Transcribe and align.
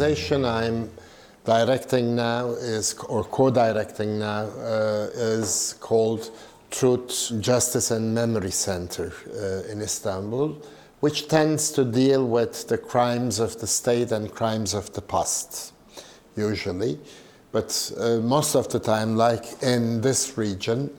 organization 0.00 0.44
I'm 0.44 0.90
directing 1.44 2.14
now 2.14 2.50
is, 2.50 2.94
or 3.08 3.24
co-directing 3.24 4.20
now, 4.20 4.44
uh, 4.44 5.08
is 5.12 5.74
called 5.80 6.30
Truth, 6.70 7.32
Justice 7.40 7.90
and 7.90 8.14
Memory 8.14 8.52
Center 8.52 9.12
uh, 9.26 9.72
in 9.72 9.80
Istanbul, 9.80 10.56
which 11.00 11.26
tends 11.26 11.72
to 11.72 11.84
deal 11.84 12.24
with 12.24 12.68
the 12.68 12.78
crimes 12.78 13.40
of 13.40 13.58
the 13.58 13.66
state 13.66 14.12
and 14.12 14.32
crimes 14.32 14.72
of 14.72 14.92
the 14.92 15.02
past, 15.02 15.72
usually. 16.36 16.96
But 17.50 17.92
uh, 17.98 18.18
most 18.18 18.54
of 18.54 18.68
the 18.68 18.78
time, 18.78 19.16
like 19.16 19.60
in 19.62 20.00
this 20.00 20.38
region, 20.38 20.90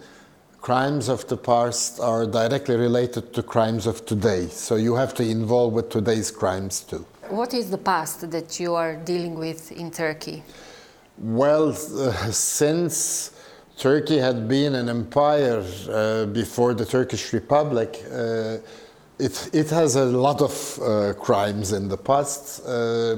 crimes 0.59 1.07
of 1.07 1.25
the 1.27 1.37
past 1.37 2.01
are 2.01 2.25
directly 2.25 2.75
related 2.75 3.33
to 3.33 3.43
crimes 3.43 3.87
of 3.87 4.05
today. 4.05 4.47
So 4.47 4.75
you 4.75 4.95
have 4.95 5.13
to 5.13 5.23
involve 5.23 5.71
with 5.71 5.89
today's 5.89 6.31
crimes 6.31 6.81
too. 6.81 7.05
What 7.29 7.53
is 7.53 7.69
the 7.69 7.77
past 7.77 8.31
that 8.31 8.59
you 8.59 8.73
are 8.73 8.95
dealing 8.95 9.35
with 9.35 9.71
in 9.71 9.91
Turkey? 9.91 10.43
Well, 11.19 11.69
uh, 11.69 12.31
since 12.31 13.31
Turkey 13.77 14.17
had 14.17 14.47
been 14.47 14.73
an 14.73 14.89
empire 14.89 15.63
uh, 15.91 16.25
before 16.25 16.73
the 16.73 16.85
Turkish 16.85 17.31
Republic, 17.31 18.03
uh, 18.11 18.57
it, 19.19 19.49
it 19.53 19.69
has 19.69 19.95
a 19.95 20.05
lot 20.05 20.41
of 20.41 20.79
uh, 20.81 21.13
crimes 21.13 21.71
in 21.71 21.87
the 21.87 21.97
past, 21.97 22.65
uh, 22.65 23.17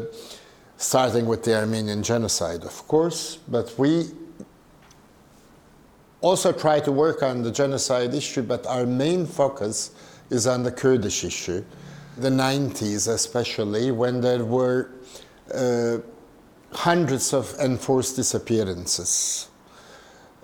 starting 0.75 1.25
with 1.25 1.45
the 1.45 1.57
Armenian 1.57 2.03
genocide, 2.03 2.63
of 2.63 2.85
course, 2.89 3.37
but 3.47 3.73
we 3.79 4.07
also 6.19 6.51
try 6.51 6.81
to 6.81 6.91
work 6.91 7.23
on 7.23 7.43
the 7.43 7.51
genocide 7.51 8.13
issue, 8.13 8.41
but 8.41 8.67
our 8.67 8.85
main 8.85 9.25
focus 9.25 9.91
is 10.29 10.47
on 10.47 10.63
the 10.63 10.71
Kurdish 10.71 11.23
issue. 11.23 11.63
The 12.21 12.29
90s, 12.29 13.07
especially, 13.07 13.89
when 13.89 14.21
there 14.21 14.45
were 14.45 14.91
uh, 15.51 15.97
hundreds 16.71 17.33
of 17.33 17.55
enforced 17.59 18.15
disappearances. 18.15 19.49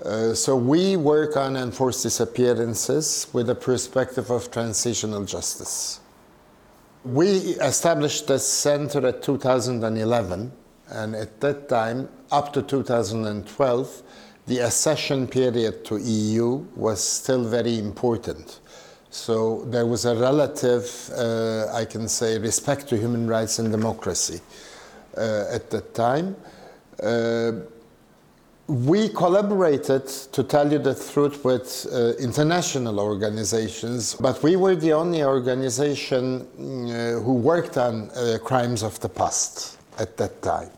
Uh, 0.04 0.34
so 0.34 0.56
we 0.56 0.98
work 0.98 1.38
on 1.38 1.56
enforced 1.56 2.02
disappearances 2.02 3.28
with 3.32 3.52
a 3.52 3.56
perspective 3.56 4.32
of 4.32 4.50
transitional 4.50 5.24
justice. 5.24 6.00
We 7.06 7.28
established 7.62 8.26
the 8.26 8.40
center 8.40 9.06
at 9.06 9.22
2011, 9.22 10.52
and 10.90 11.16
at 11.16 11.40
that 11.42 11.70
time, 11.70 12.10
up 12.32 12.54
to 12.54 12.64
2012, 12.64 14.02
the 14.48 14.60
accession 14.60 15.28
period 15.28 15.86
to 15.86 15.98
EU 15.98 16.66
was 16.76 17.04
still 17.04 17.44
very 17.44 17.78
important. 17.78 18.62
So 19.10 19.64
there 19.66 19.86
was 19.86 20.06
a 20.06 20.16
relative, 20.16 21.10
uh, 21.16 21.74
I 21.74 21.86
can 21.86 22.08
say, 22.08 22.38
respect 22.40 22.88
to 22.90 22.98
human 22.98 23.28
rights 23.28 23.60
and 23.60 23.72
democracy 23.72 24.42
uh, 25.18 25.46
at 25.52 25.70
that 25.70 25.94
time. 25.94 26.36
Uh, 27.02 27.52
we 28.68 29.08
collaborated, 29.08 30.08
to 30.08 30.44
tell 30.44 30.70
you 30.70 30.78
the 30.78 30.94
truth, 30.94 31.46
with 31.46 31.88
uh, 31.90 32.16
international 32.20 33.00
organizations, 33.00 34.14
but 34.16 34.44
we 34.44 34.58
were 34.58 34.76
the 34.76 34.92
only 34.92 35.24
organization 35.24 36.42
uh, 36.42 37.22
who 37.22 37.34
worked 37.34 37.78
on 37.78 38.10
uh, 38.10 38.38
crimes 38.44 38.84
of 38.84 39.00
the 39.00 39.08
past 39.08 39.78
at 39.98 40.18
that 40.18 40.42
time. 40.42 40.70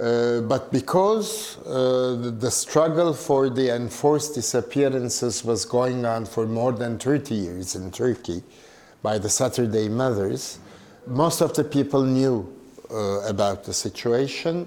Uh, 0.00 0.40
but 0.40 0.72
because 0.72 1.58
uh, 1.66 2.32
the, 2.38 2.50
struggle 2.50 3.12
for 3.12 3.50
the 3.50 3.74
enforced 3.74 4.34
disappearances 4.34 5.44
was 5.44 5.66
going 5.66 6.06
on 6.06 6.24
for 6.24 6.46
more 6.46 6.72
than 6.72 6.98
30 6.98 7.34
years 7.34 7.74
in 7.76 7.90
Turkey 7.90 8.42
by 9.02 9.18
the 9.18 9.28
Saturday 9.28 9.88
Mothers, 9.90 10.58
most 11.06 11.42
of 11.42 11.52
the 11.52 11.64
people 11.64 12.02
knew 12.04 12.50
uh, 12.90 13.20
about 13.28 13.64
the 13.64 13.72
situation 13.74 14.66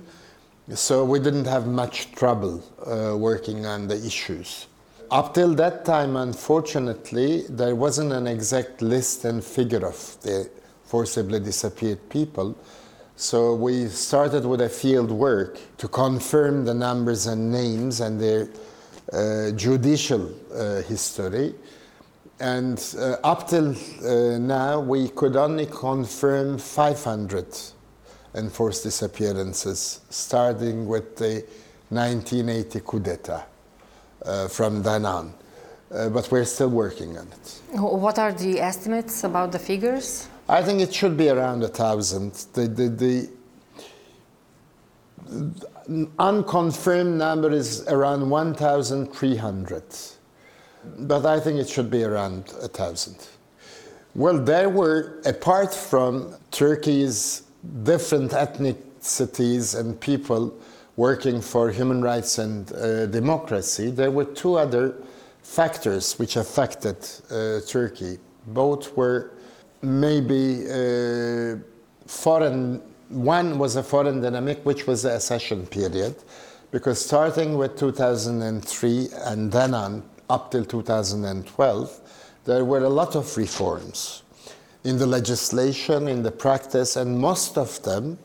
so 0.73 1.05
we 1.05 1.19
didn't 1.19 1.45
have 1.45 1.67
much 1.67 2.11
trouble 2.13 2.63
uh, 2.85 3.15
working 3.15 3.65
on 3.65 3.87
the 3.87 3.95
issues. 3.95 4.65
Up 5.11 5.35
till 5.35 5.53
that 5.55 5.85
time, 5.85 6.15
unfortunately, 6.15 7.43
there 7.49 7.75
wasn't 7.75 8.11
an 8.11 8.25
exact 8.25 8.81
list 8.81 9.25
and 9.25 9.43
figure 9.43 9.85
of 9.85 10.17
the 10.21 10.49
forcibly 10.85 11.39
disappeared 11.39 12.09
people. 12.09 12.57
So 13.17 13.55
we 13.55 13.87
started 13.87 14.45
with 14.45 14.59
a 14.59 14.67
field 14.67 15.09
work 15.09 15.57
to 15.77 15.87
confirm 15.87 16.65
the 16.65 16.73
numbers 16.73 17.27
and 17.27 17.49
names 17.49 18.01
and 18.01 18.19
their 18.19 18.49
uh, 19.13 19.51
judicial 19.51 20.33
uh, 20.53 20.81
history. 20.81 21.55
And 22.41 22.77
uh, 22.99 23.15
up 23.23 23.47
till 23.47 23.69
uh, 23.71 24.37
now, 24.37 24.81
we 24.81 25.07
could 25.07 25.37
only 25.37 25.65
confirm 25.67 26.57
500 26.57 27.45
enforced 28.33 28.83
disappearances, 28.83 30.01
starting 30.09 30.85
with 30.85 31.15
the 31.15 31.45
1980 31.89 32.81
coup 32.81 32.99
d'etat 32.99 33.45
uh, 34.25 34.49
from 34.49 34.83
then 34.83 35.05
on. 35.05 35.33
Uh, 35.89 36.09
but 36.09 36.29
we're 36.31 36.43
still 36.43 36.69
working 36.69 37.17
on 37.17 37.27
it. 37.27 37.61
What 37.79 38.19
are 38.19 38.33
the 38.33 38.59
estimates 38.59 39.23
about 39.23 39.53
the 39.53 39.59
figures? 39.59 40.27
I 40.47 40.61
think 40.61 40.79
it 40.79 40.93
should 40.93 41.17
be 41.17 41.29
around 41.29 41.63
a 41.63 41.67
thousand. 41.67 42.33
The, 42.53 42.67
the, 42.67 42.89
the, 42.89 43.29
unconfirmed 46.19 47.17
number 47.17 47.51
is 47.51 47.83
around 47.87 48.29
1,300. 48.29 49.83
But 50.99 51.25
I 51.25 51.39
think 51.39 51.59
it 51.59 51.67
should 51.67 51.89
be 51.89 52.03
around 52.03 52.53
a 52.61 52.67
thousand. 52.67 53.27
Well, 54.13 54.37
there 54.37 54.69
were, 54.69 55.19
apart 55.25 55.73
from 55.73 56.35
Turkey's 56.51 57.43
different 57.83 58.31
ethnicities 58.31 59.77
and 59.77 59.99
people 59.99 60.55
working 60.95 61.41
for 61.41 61.71
human 61.71 62.01
rights 62.01 62.37
and 62.37 62.71
uh, 62.71 63.07
democracy, 63.07 63.89
there 63.89 64.11
were 64.11 64.25
two 64.25 64.55
other 64.55 64.95
factors 65.41 66.17
which 66.19 66.35
affected 66.35 66.97
uh, 67.31 67.59
Turkey. 67.67 68.19
Both 68.47 68.95
were 68.95 69.31
maybe 69.81 70.65
uh, 70.69 71.57
foreign, 72.05 72.81
one 73.09 73.57
was 73.57 73.75
a 73.75 73.83
foreign 73.83 74.21
dynamic, 74.21 74.65
which 74.65 74.87
was 74.87 75.03
the 75.03 75.15
accession 75.15 75.65
period, 75.67 76.15
because 76.71 77.03
starting 77.03 77.57
with 77.57 77.77
2003 77.77 79.09
and 79.25 79.51
then 79.51 79.73
on 79.73 80.03
up 80.29 80.51
till 80.51 80.65
2012, 80.65 82.01
there 82.45 82.65
were 82.65 82.83
a 82.83 82.89
lot 82.89 83.15
of 83.15 83.37
reforms 83.37 84.23
in 84.83 84.97
the 84.97 85.05
legislation, 85.05 86.07
in 86.07 86.21
the 86.21 86.31
practice, 86.31 86.95
and 86.95 87.19
most 87.19 87.57
of 87.57 87.81
them 87.83 88.17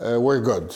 uh, 0.00 0.18
were 0.18 0.40
good, 0.40 0.74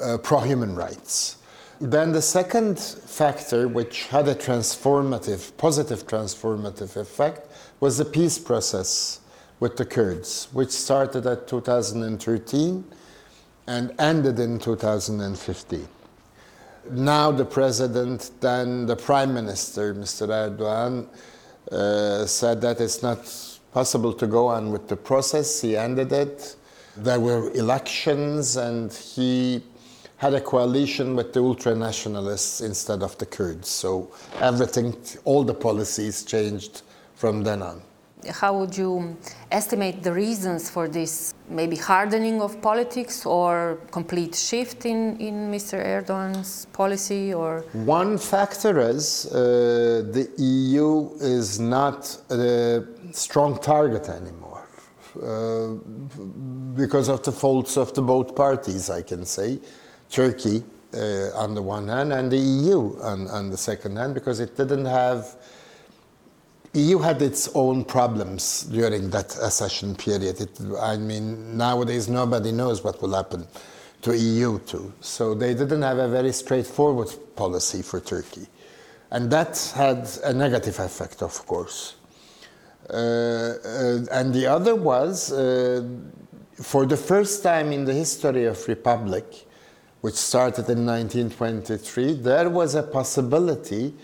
uh, 0.00 0.16
pro 0.18 0.40
human 0.40 0.74
rights. 0.74 1.38
Then 1.80 2.12
the 2.12 2.22
second 2.22 2.78
factor, 2.78 3.66
which 3.66 4.04
had 4.06 4.28
a 4.28 4.34
transformative, 4.34 5.56
positive 5.56 6.06
transformative 6.06 6.96
effect, 6.96 7.50
was 7.80 7.98
the 7.98 8.04
peace 8.04 8.38
process 8.38 9.20
with 9.64 9.78
the 9.78 9.86
Kurds, 9.86 10.48
which 10.52 10.68
started 10.68 11.26
at 11.26 11.48
2013 11.48 12.84
and 13.66 13.94
ended 13.98 14.38
in 14.38 14.58
2015. 14.58 15.88
Now 16.90 17.30
the 17.30 17.46
president, 17.46 18.30
then 18.42 18.84
the 18.84 18.94
prime 18.94 19.32
minister, 19.32 19.94
Mr. 19.94 20.28
Erdogan, 20.28 21.06
uh, 21.72 22.26
said 22.26 22.60
that 22.60 22.78
it's 22.78 23.02
not 23.02 23.20
possible 23.72 24.12
to 24.12 24.26
go 24.26 24.48
on 24.48 24.70
with 24.70 24.86
the 24.86 24.96
process. 24.96 25.62
He 25.62 25.78
ended 25.78 26.12
it. 26.12 26.56
There 26.98 27.18
were 27.18 27.50
elections, 27.52 28.58
and 28.58 28.92
he 28.92 29.62
had 30.18 30.34
a 30.34 30.42
coalition 30.42 31.16
with 31.16 31.32
the 31.32 31.40
ultra 31.40 31.74
nationalists 31.74 32.60
instead 32.60 33.02
of 33.02 33.16
the 33.16 33.24
Kurds. 33.24 33.70
So 33.70 34.12
everything, 34.40 34.94
all 35.24 35.42
the 35.42 35.54
policies 35.54 36.22
changed 36.22 36.82
from 37.14 37.44
then 37.44 37.62
on. 37.62 37.80
How 38.30 38.58
would 38.58 38.76
you 38.76 39.16
estimate 39.50 40.02
the 40.02 40.12
reasons 40.12 40.70
for 40.70 40.88
this 40.88 41.34
maybe 41.48 41.76
hardening 41.76 42.40
of 42.40 42.60
politics 42.62 43.26
or 43.26 43.78
complete 43.90 44.34
shift 44.34 44.86
in, 44.86 45.18
in 45.20 45.50
Mr. 45.50 45.84
Erdogan's 45.84 46.66
policy 46.72 47.34
or 47.34 47.64
one 47.72 48.18
factor 48.18 48.80
is 48.80 49.26
uh, 49.26 50.02
the 50.10 50.28
EU 50.38 51.10
is 51.20 51.60
not 51.60 52.16
a 52.30 52.84
strong 53.12 53.58
target 53.58 54.08
anymore 54.08 54.66
uh, 55.22 55.68
because 56.74 57.08
of 57.08 57.22
the 57.22 57.32
faults 57.32 57.76
of 57.76 57.92
the 57.94 58.02
both 58.02 58.34
parties 58.34 58.90
I 58.90 59.02
can 59.02 59.24
say 59.26 59.58
Turkey 60.10 60.64
uh, 60.94 61.30
on 61.34 61.54
the 61.54 61.62
one 61.62 61.88
hand 61.88 62.12
and 62.12 62.30
the 62.30 62.38
EU 62.38 62.96
on, 63.02 63.28
on 63.28 63.50
the 63.50 63.56
second 63.56 63.96
hand 63.96 64.14
because 64.14 64.40
it 64.40 64.56
didn't 64.56 64.86
have 64.86 65.36
EU 66.74 66.98
had 66.98 67.22
its 67.22 67.48
own 67.54 67.84
problems 67.84 68.64
during 68.64 69.10
that 69.10 69.36
accession 69.42 69.94
period. 69.94 70.40
It, 70.40 70.60
I 70.80 70.96
mean, 70.96 71.56
nowadays 71.56 72.08
nobody 72.08 72.50
knows 72.50 72.82
what 72.82 73.00
will 73.00 73.14
happen 73.14 73.46
to 74.02 74.16
EU 74.16 74.58
too. 74.60 74.92
So 75.00 75.34
they 75.34 75.54
didn't 75.54 75.82
have 75.82 75.98
a 75.98 76.08
very 76.08 76.32
straightforward 76.32 77.08
policy 77.36 77.82
for 77.82 78.00
Turkey. 78.00 78.46
And 79.10 79.30
that 79.30 79.72
had 79.76 80.08
a 80.24 80.32
negative 80.32 80.78
effect, 80.80 81.22
of 81.22 81.46
course. 81.46 81.94
Uh, 82.90 82.92
uh, 82.92 84.04
and 84.12 84.34
the 84.34 84.46
other 84.46 84.74
was 84.74 85.32
uh, 85.32 85.86
for 86.60 86.86
the 86.86 86.96
first 86.96 87.42
time 87.42 87.72
in 87.72 87.84
the 87.84 87.94
history 87.94 88.44
of 88.44 88.66
Republic, 88.68 89.46
which 90.00 90.14
started 90.14 90.68
in 90.68 90.84
1923, 90.84 92.14
there 92.14 92.50
was 92.50 92.74
a 92.74 92.82
possibility 92.82 93.94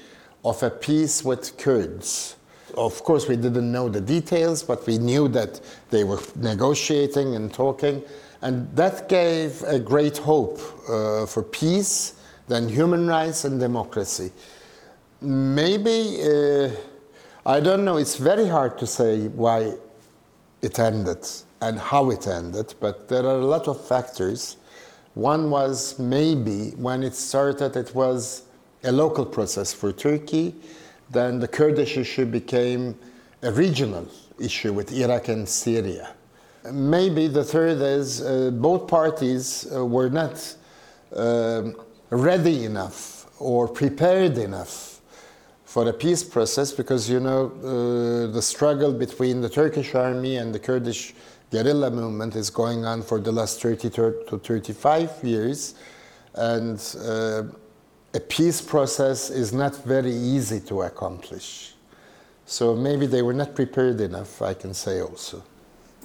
of 0.45 0.63
a 0.63 0.71
peace 0.71 1.23
with 1.25 1.59
Kurds. 1.59 2.37
Of 2.81 3.05
course, 3.05 3.29
we 3.29 3.37
didn't 3.37 3.71
know 3.71 3.91
the 3.91 4.01
details, 4.01 4.63
but 4.63 4.87
we 4.87 4.97
knew 4.97 5.29
that 5.29 5.61
they 5.91 6.03
were 6.03 6.19
negotiating 6.35 7.37
and 7.37 7.53
talking, 7.53 8.03
and 8.41 8.75
that 8.75 9.07
gave 9.07 9.63
a 9.65 9.79
great 9.79 10.17
hope 10.17 10.59
uh, 10.89 11.27
for 11.27 11.43
peace, 11.43 12.15
then 12.49 12.71
human 12.71 13.07
rights 13.07 13.45
and 13.45 13.61
democracy. 13.61 14.33
Maybe, 15.21 16.23
uh, 16.23 16.71
I 17.45 17.61
don't 17.61 17.85
know, 17.85 17.99
it's 17.99 18.17
very 18.17 18.49
hard 18.49 18.79
to 18.79 18.87
say 18.87 19.29
why 19.29 19.75
it 20.63 20.79
ended 20.79 21.29
and 21.61 21.79
how 21.79 22.09
it 22.09 22.27
ended, 22.27 22.73
but 22.81 23.11
there 23.11 23.27
are 23.27 23.41
a 23.41 23.45
lot 23.45 23.69
of 23.69 23.79
factors. 23.87 24.57
One 25.13 25.51
was 25.51 25.99
maybe 25.99 26.71
when 26.79 27.03
it 27.03 27.15
started, 27.15 27.77
it 27.77 27.95
was 27.95 28.45
a 28.85 28.91
local 28.91 29.27
process 29.27 29.71
for 29.75 29.93
Turkey. 29.93 30.55
Then 31.11 31.41
the 31.41 31.49
Kurdish 31.49 31.97
issue 31.97 32.27
became 32.27 32.97
a 33.43 33.51
regional 33.51 34.07
issue 34.39 34.73
with 34.73 34.93
Iraq 34.93 35.29
and 35.29 35.49
Syria. 35.49 36.15
Maybe 36.71 37.27
the 37.27 37.45
third 37.45 37.81
is 37.81 38.23
uh, 38.23 38.51
both 38.53 38.87
parties 38.87 39.67
uh, 39.75 39.85
were 39.85 40.11
not 40.11 40.57
uh, 41.15 41.63
ready 42.11 42.65
enough 42.65 43.27
or 43.41 43.67
prepared 43.67 44.37
enough 44.39 45.01
for 45.65 45.89
a 45.89 45.93
peace 45.93 46.23
process 46.23 46.73
because 46.73 47.09
you 47.09 47.21
know 47.21 47.53
uh, 47.63 48.33
the 48.33 48.43
struggle 48.43 48.93
between 48.93 49.41
the 49.41 49.49
Turkish 49.49 49.95
army 49.95 50.37
and 50.37 50.55
the 50.55 50.59
Kurdish 50.59 51.15
guerrilla 51.51 51.91
movement 51.91 52.37
is 52.37 52.51
going 52.51 52.85
on 52.85 53.03
for 53.03 53.21
the 53.21 53.33
last 53.33 53.61
30 53.63 53.91
to 53.91 54.39
35 54.39 55.11
years, 55.23 55.75
and 56.35 56.79
uh, 57.05 57.43
a 58.13 58.21
peace 58.21 58.61
process 58.61 59.31
is 59.31 59.53
not 59.53 59.77
very 59.85 60.13
easy 60.13 60.61
to 60.61 60.83
accomplish. 60.83 61.75
So 62.45 62.75
maybe 62.75 63.07
they 63.07 63.23
were 63.23 63.35
not 63.35 63.55
prepared 63.55 64.01
enough, 64.01 64.43
I 64.43 64.55
can 64.55 64.75
say 64.75 65.01
also. 65.01 65.43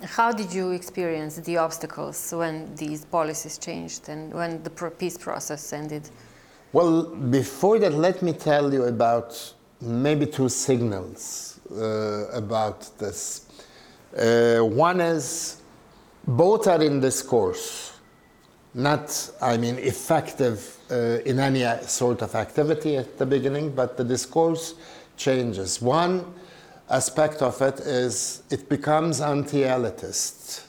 How 0.03 0.31
did 0.31 0.53
you 0.53 0.71
experience 0.71 1.37
the 1.37 1.57
obstacles 1.57 2.31
when 2.31 2.75
these 2.75 3.05
policies 3.05 3.57
changed 3.57 4.09
and 4.09 4.33
when 4.33 4.61
the 4.61 4.69
peace 4.69 5.17
process 5.17 5.73
ended? 5.73 6.09
Well, 6.73 7.03
before 7.05 7.79
that, 7.79 7.93
let 7.93 8.21
me 8.21 8.33
tell 8.33 8.71
you 8.73 8.83
about 8.83 9.53
maybe 9.81 10.25
two 10.25 10.49
signals 10.49 11.59
uh, 11.71 12.27
about 12.33 12.97
this. 12.99 13.47
Uh, 14.15 14.59
one 14.59 15.01
is 15.01 15.61
both 16.27 16.67
are 16.67 16.81
in 16.81 16.99
discourse, 16.99 17.93
not, 18.75 19.31
I 19.41 19.57
mean, 19.57 19.79
effective 19.79 20.77
uh, 20.91 21.19
in 21.25 21.39
any 21.39 21.65
sort 21.83 22.21
of 22.21 22.35
activity 22.35 22.97
at 22.97 23.17
the 23.17 23.25
beginning, 23.25 23.71
but 23.73 23.97
the 23.97 24.03
discourse 24.03 24.75
changes. 25.17 25.81
One 25.81 26.33
aspect 26.89 27.41
of 27.41 27.61
it 27.61 27.79
is 27.79 28.43
it 28.51 28.69
becomes 28.69 29.21
anti 29.21 29.61
elitist. 29.61 30.65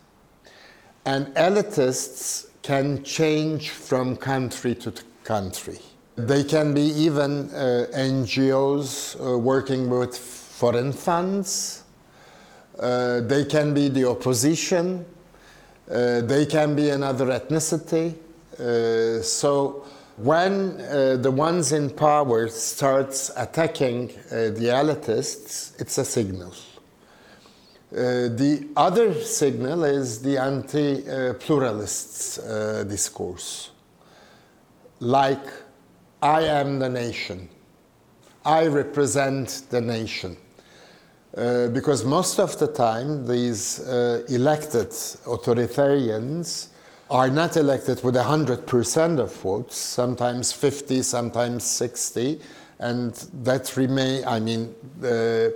And 1.05 1.27
elitists 1.35 2.49
can 2.63 3.03
change 3.03 3.71
from 3.71 4.17
country 4.17 4.75
to 4.77 4.93
country. 5.25 5.79
They 6.17 6.45
can 6.45 6.73
be 6.73 6.83
even 6.83 7.51
uh, 7.51 7.87
NGOs 7.93 9.21
uh, 9.21 9.39
working 9.39 9.91
with 9.91 10.17
foreign 10.17 10.93
funds 10.93 11.83
uh, 12.79 13.21
they 13.21 13.45
can 13.45 13.73
be 13.73 13.89
the 13.89 14.09
opposition. 14.09 15.05
Uh, 15.91 16.21
they 16.23 16.47
can 16.47 16.75
be 16.75 16.91
another 16.91 17.27
ethnicity. 17.27 18.17
Uh, 18.59 19.23
so 19.23 19.85
when 20.17 20.81
uh, 20.81 21.17
the 21.21 21.31
ones 21.31 21.73
in 21.73 21.91
power 21.91 22.49
starts 22.49 23.31
attacking 23.37 24.11
uh, 24.11 24.51
the 24.51 24.71
elitists, 24.73 25.79
it's 25.81 25.97
a 25.99 26.05
signal. 26.05 26.53
Uh, 27.93 28.27
the 28.35 28.67
other 28.77 29.15
signal 29.23 29.85
is 29.85 30.23
the 30.23 30.39
anti-pluralists 30.39 32.39
discourse. 32.89 33.71
Like, 34.99 35.47
I 36.21 36.43
am 36.43 36.81
the 36.81 36.89
nation. 36.89 37.49
I 38.45 38.67
represent 38.67 39.63
the 39.71 39.81
nation. 39.81 40.37
Uh, 41.37 41.69
because 41.69 42.03
most 42.03 42.39
of 42.41 42.59
the 42.59 42.67
time 42.67 43.27
these 43.27 43.81
uh, 43.81 44.23
elected 44.31 44.89
authoritarians 45.27 46.69
are 47.11 47.29
not 47.29 47.59
elected 47.59 48.03
with 48.03 48.15
100% 48.15 49.19
of 49.19 49.35
votes, 49.37 49.77
sometimes 49.77 50.51
50, 50.53 51.03
sometimes 51.03 51.63
60, 51.63 52.41
and 52.79 53.13
that 53.43 53.77
remain, 53.77 54.25
I 54.27 54.41
mean, 54.41 54.75
uh, 54.99 55.51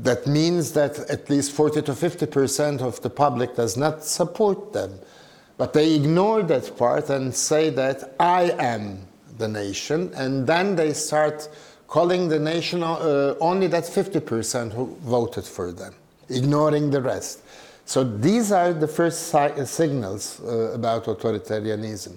that 0.00 0.26
means 0.26 0.72
that 0.72 0.98
at 1.10 1.28
least 1.28 1.52
40 1.52 1.82
to 1.82 1.92
50% 1.92 2.80
of 2.80 3.00
the 3.02 3.10
public 3.10 3.54
does 3.54 3.76
not 3.76 4.04
support 4.04 4.72
them. 4.72 4.98
But 5.58 5.74
they 5.74 5.94
ignore 5.94 6.42
that 6.44 6.76
part 6.78 7.10
and 7.10 7.34
say 7.34 7.68
that 7.70 8.14
I 8.18 8.54
am 8.58 9.06
the 9.36 9.48
nation, 9.48 10.10
and 10.14 10.46
then 10.46 10.74
they 10.74 10.94
start 10.94 11.48
calling 11.88 12.28
the 12.28 12.38
nation 12.38 12.82
uh, 12.82 13.34
only 13.40 13.66
that 13.66 13.84
50% 13.84 14.72
who 14.72 14.94
voted 15.00 15.44
for 15.44 15.72
them, 15.72 15.94
ignoring 16.28 16.90
the 16.90 17.00
rest. 17.00 17.40
So 17.86 18.04
these 18.04 18.52
are 18.52 18.74
the 18.74 18.86
first 18.86 19.28
si 19.30 19.64
signals 19.64 20.40
uh, 20.40 20.72
about 20.74 21.06
authoritarianism. 21.06 22.16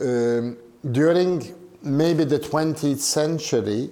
Um, 0.00 0.56
during 0.92 1.52
maybe 1.82 2.22
the 2.22 2.38
20th 2.38 3.00
century, 3.00 3.90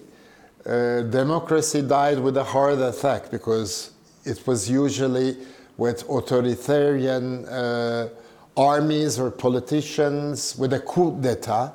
uh, 0.64 1.02
democracy 1.02 1.82
died 1.82 2.20
with 2.20 2.36
a 2.36 2.44
heart 2.44 2.78
attack 2.78 3.30
because 3.32 3.90
it 4.24 4.46
was 4.46 4.70
usually 4.70 5.36
with 5.76 6.08
authoritarian 6.08 7.44
uh, 7.46 8.08
armies 8.56 9.18
or 9.18 9.30
politicians 9.30 10.56
with 10.56 10.72
a 10.72 10.80
coup 10.80 11.20
d'etat, 11.20 11.72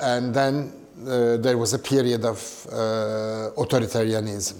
and 0.00 0.34
then 0.34 0.72
uh, 0.72 0.85
there 0.96 1.58
was 1.58 1.74
a 1.74 1.78
period 1.78 2.24
of 2.24 2.66
uh, 2.70 3.50
authoritarianism. 3.56 4.56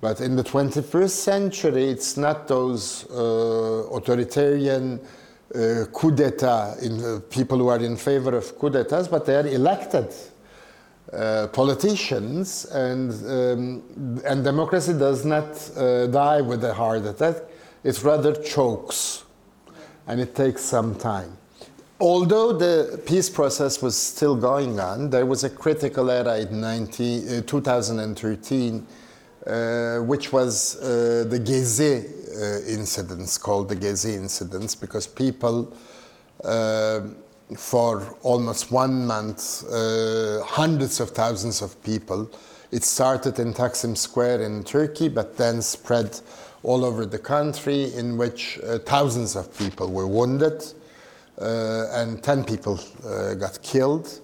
But 0.00 0.20
in 0.20 0.36
the 0.36 0.44
21st 0.44 1.10
century, 1.10 1.84
it's 1.86 2.16
not 2.16 2.46
those 2.46 3.04
uh, 3.10 3.88
authoritarian 3.92 5.00
uh, 5.54 5.86
coup 5.92 6.12
d'etat 6.12 6.76
in 6.82 7.02
uh, 7.02 7.20
people 7.30 7.58
who 7.58 7.68
are 7.68 7.82
in 7.82 7.96
favor 7.96 8.36
of 8.36 8.56
coup 8.58 8.70
d'etats, 8.70 9.08
but 9.08 9.26
they 9.26 9.34
are 9.34 9.46
elected 9.46 10.14
uh, 11.12 11.46
politicians, 11.48 12.66
and 12.66 13.10
um, 13.26 14.20
and 14.26 14.44
democracy 14.44 14.92
does 14.92 15.24
not 15.24 15.54
die 16.12 16.42
with 16.42 16.62
a 16.64 16.74
heart 16.74 17.06
attack. 17.06 17.36
It 17.82 18.02
rather 18.04 18.34
chokes, 18.34 19.24
and 20.06 20.20
it 20.20 20.34
takes 20.34 20.62
some 20.62 20.94
time. 20.96 21.38
Although 22.00 22.52
the 22.52 23.02
peace 23.06 23.28
process 23.28 23.82
was 23.82 23.96
still 23.96 24.36
going 24.36 24.78
on, 24.78 25.10
there 25.10 25.26
was 25.26 25.42
a 25.42 25.50
critical 25.50 26.12
era 26.12 26.38
in 26.38 26.60
19, 26.60 27.38
uh, 27.38 27.40
2013, 27.40 28.86
uh, 29.44 29.96
which 30.04 30.32
was 30.32 30.76
uh, 30.76 31.24
the 31.28 31.40
Gezi 31.40 32.04
uh, 32.04 32.68
incidents, 32.68 33.36
called 33.36 33.68
the 33.68 33.74
Gezi 33.74 34.14
incidents, 34.14 34.76
because 34.76 35.08
people, 35.08 35.76
uh, 36.44 37.00
for 37.56 38.16
almost 38.22 38.70
one 38.70 39.04
month, 39.04 39.64
uh, 39.68 40.40
hundreds 40.44 41.00
of 41.00 41.10
thousands 41.10 41.62
of 41.62 41.82
people, 41.82 42.30
it 42.70 42.84
started 42.84 43.40
in 43.40 43.52
Taksim 43.52 43.96
Square 43.96 44.42
in 44.42 44.62
Turkey, 44.62 45.08
but 45.08 45.36
then 45.36 45.60
spread 45.60 46.20
all 46.62 46.84
over 46.84 47.04
the 47.04 47.18
country, 47.18 47.92
in 47.94 48.16
which 48.16 48.60
thousands 48.84 49.34
of 49.34 49.52
people 49.58 49.90
were 49.90 50.06
wounded. 50.06 50.62
Uh, 51.40 51.86
and 51.92 52.20
10 52.20 52.44
people 52.44 52.80
uh, 53.06 53.34
got 53.34 53.62
killed. 53.62 54.20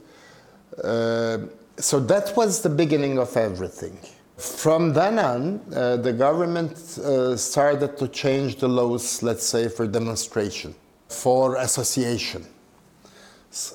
Uh, 0.83 1.39
so 1.77 2.01
that 2.01 2.37
was 2.37 2.61
the 2.61 2.69
beginning 2.69 3.19
of 3.19 3.37
everything. 3.37 3.97
From 4.37 4.93
then 4.93 5.21
on, 5.21 5.61
uh, 5.73 5.97
the 5.97 6.13
government 6.13 6.73
uh, 6.99 7.37
started 7.37 7.97
to 7.99 8.09
change 8.09 8.57
the 8.57 8.67
laws, 8.67 9.23
let's 9.23 9.45
say, 9.45 9.69
for 9.69 9.87
demonstration, 9.87 10.75
for 11.09 11.55
association. 11.57 12.45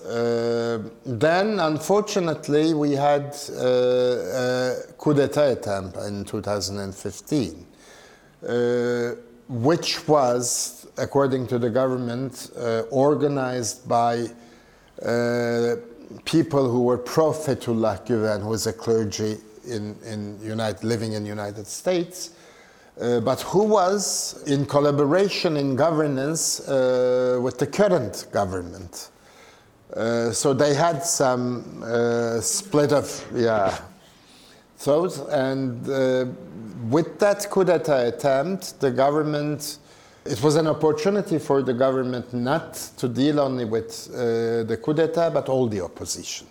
Uh, 0.06 0.80
then, 1.06 1.62
unfortunately, 1.62 2.74
we 2.74 2.92
had 2.92 3.34
a 3.58 4.76
coup 4.98 5.14
d'etat 5.14 5.52
attempt 5.52 5.96
in 6.00 6.26
2015, 6.26 7.66
which 9.50 10.08
was 10.08 10.88
according 10.98 11.48
to 11.48 11.60
the 11.60 11.70
government, 11.70 12.52
uh, 12.58 12.82
organized 12.92 13.88
by 13.88 14.28
uh, 15.04 15.76
people 16.26 16.70
who 16.70 16.84
were 16.84 16.98
pro 16.98 17.32
Fethullah 17.32 18.40
who 18.42 18.50
was 18.50 18.68
a 18.68 18.74
clergy 18.74 19.38
in, 19.68 19.96
in 20.06 20.40
United, 20.42 20.84
living 20.84 21.14
in 21.14 21.24
the 21.24 21.30
United 21.30 21.68
States. 21.68 22.32
uh, 23.00 23.20
but 23.22 23.42
who 23.42 23.64
was 23.64 24.44
in 24.46 24.66
collaboration 24.66 25.56
in 25.58 25.76
governance 25.76 26.60
uh, 26.68 27.40
with 27.42 27.58
the 27.58 27.68
current 27.68 28.28
government. 28.32 29.10
Uh, 29.96 30.32
so 30.32 30.54
they 30.54 30.74
had 30.74 31.04
some 31.04 31.82
uh, 31.84 32.40
split 32.42 32.92
of 32.92 33.26
yeah 33.34 33.80
thoughts, 34.78 35.20
and 35.32 35.90
with 36.90 37.20
that 37.20 37.50
coup 37.50 37.64
d'état 37.64 38.08
attempt, 38.08 38.80
the 38.80 38.92
government 38.92 39.80
it 40.26 40.44
was 40.44 40.58
an 40.58 40.68
opportunity 40.68 41.40
for 41.40 41.64
the 41.64 41.74
government 41.74 42.34
not 42.34 42.74
to 42.98 43.08
deal 43.08 43.40
only 43.40 43.66
with 43.66 44.10
uh, 44.14 44.64
the 44.64 44.78
coup 44.82 44.94
d'etat, 44.94 45.32
but 45.32 45.50
all 45.50 45.68
the 45.68 45.82
opposition. 45.82 46.46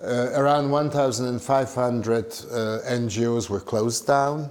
Uh, 0.00 0.30
around 0.34 0.70
1,500 0.70 2.24
uh, 2.24 2.78
NGOs 2.86 3.50
were 3.50 3.60
closed 3.60 4.06
down. 4.06 4.48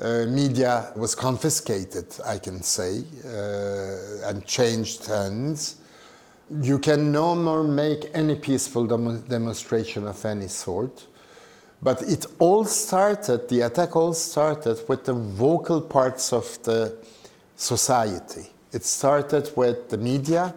Uh, 0.00 0.26
media 0.28 0.92
was 0.94 1.16
confiscated, 1.16 2.06
I 2.24 2.38
can 2.38 2.62
say, 2.62 3.02
uh, 3.26 4.28
and 4.28 4.46
changed 4.46 5.06
hands. 5.06 5.76
You 6.62 6.78
can 6.78 7.10
no 7.10 7.34
more 7.34 7.64
make 7.64 8.10
any 8.14 8.36
peaceful 8.36 8.86
dem 8.86 9.22
demonstration 9.22 10.06
of 10.06 10.24
any 10.24 10.48
sort. 10.48 11.06
But 11.82 12.02
it 12.02 12.26
all 12.38 12.64
started, 12.64 13.48
the 13.48 13.62
attack 13.62 13.96
all 13.96 14.12
started 14.12 14.86
with 14.86 15.04
the 15.04 15.14
vocal 15.14 15.80
parts 15.80 16.32
of 16.32 16.62
the 16.62 16.96
society. 17.56 18.50
It 18.72 18.84
started 18.84 19.50
with 19.56 19.88
the 19.88 19.96
media. 19.96 20.54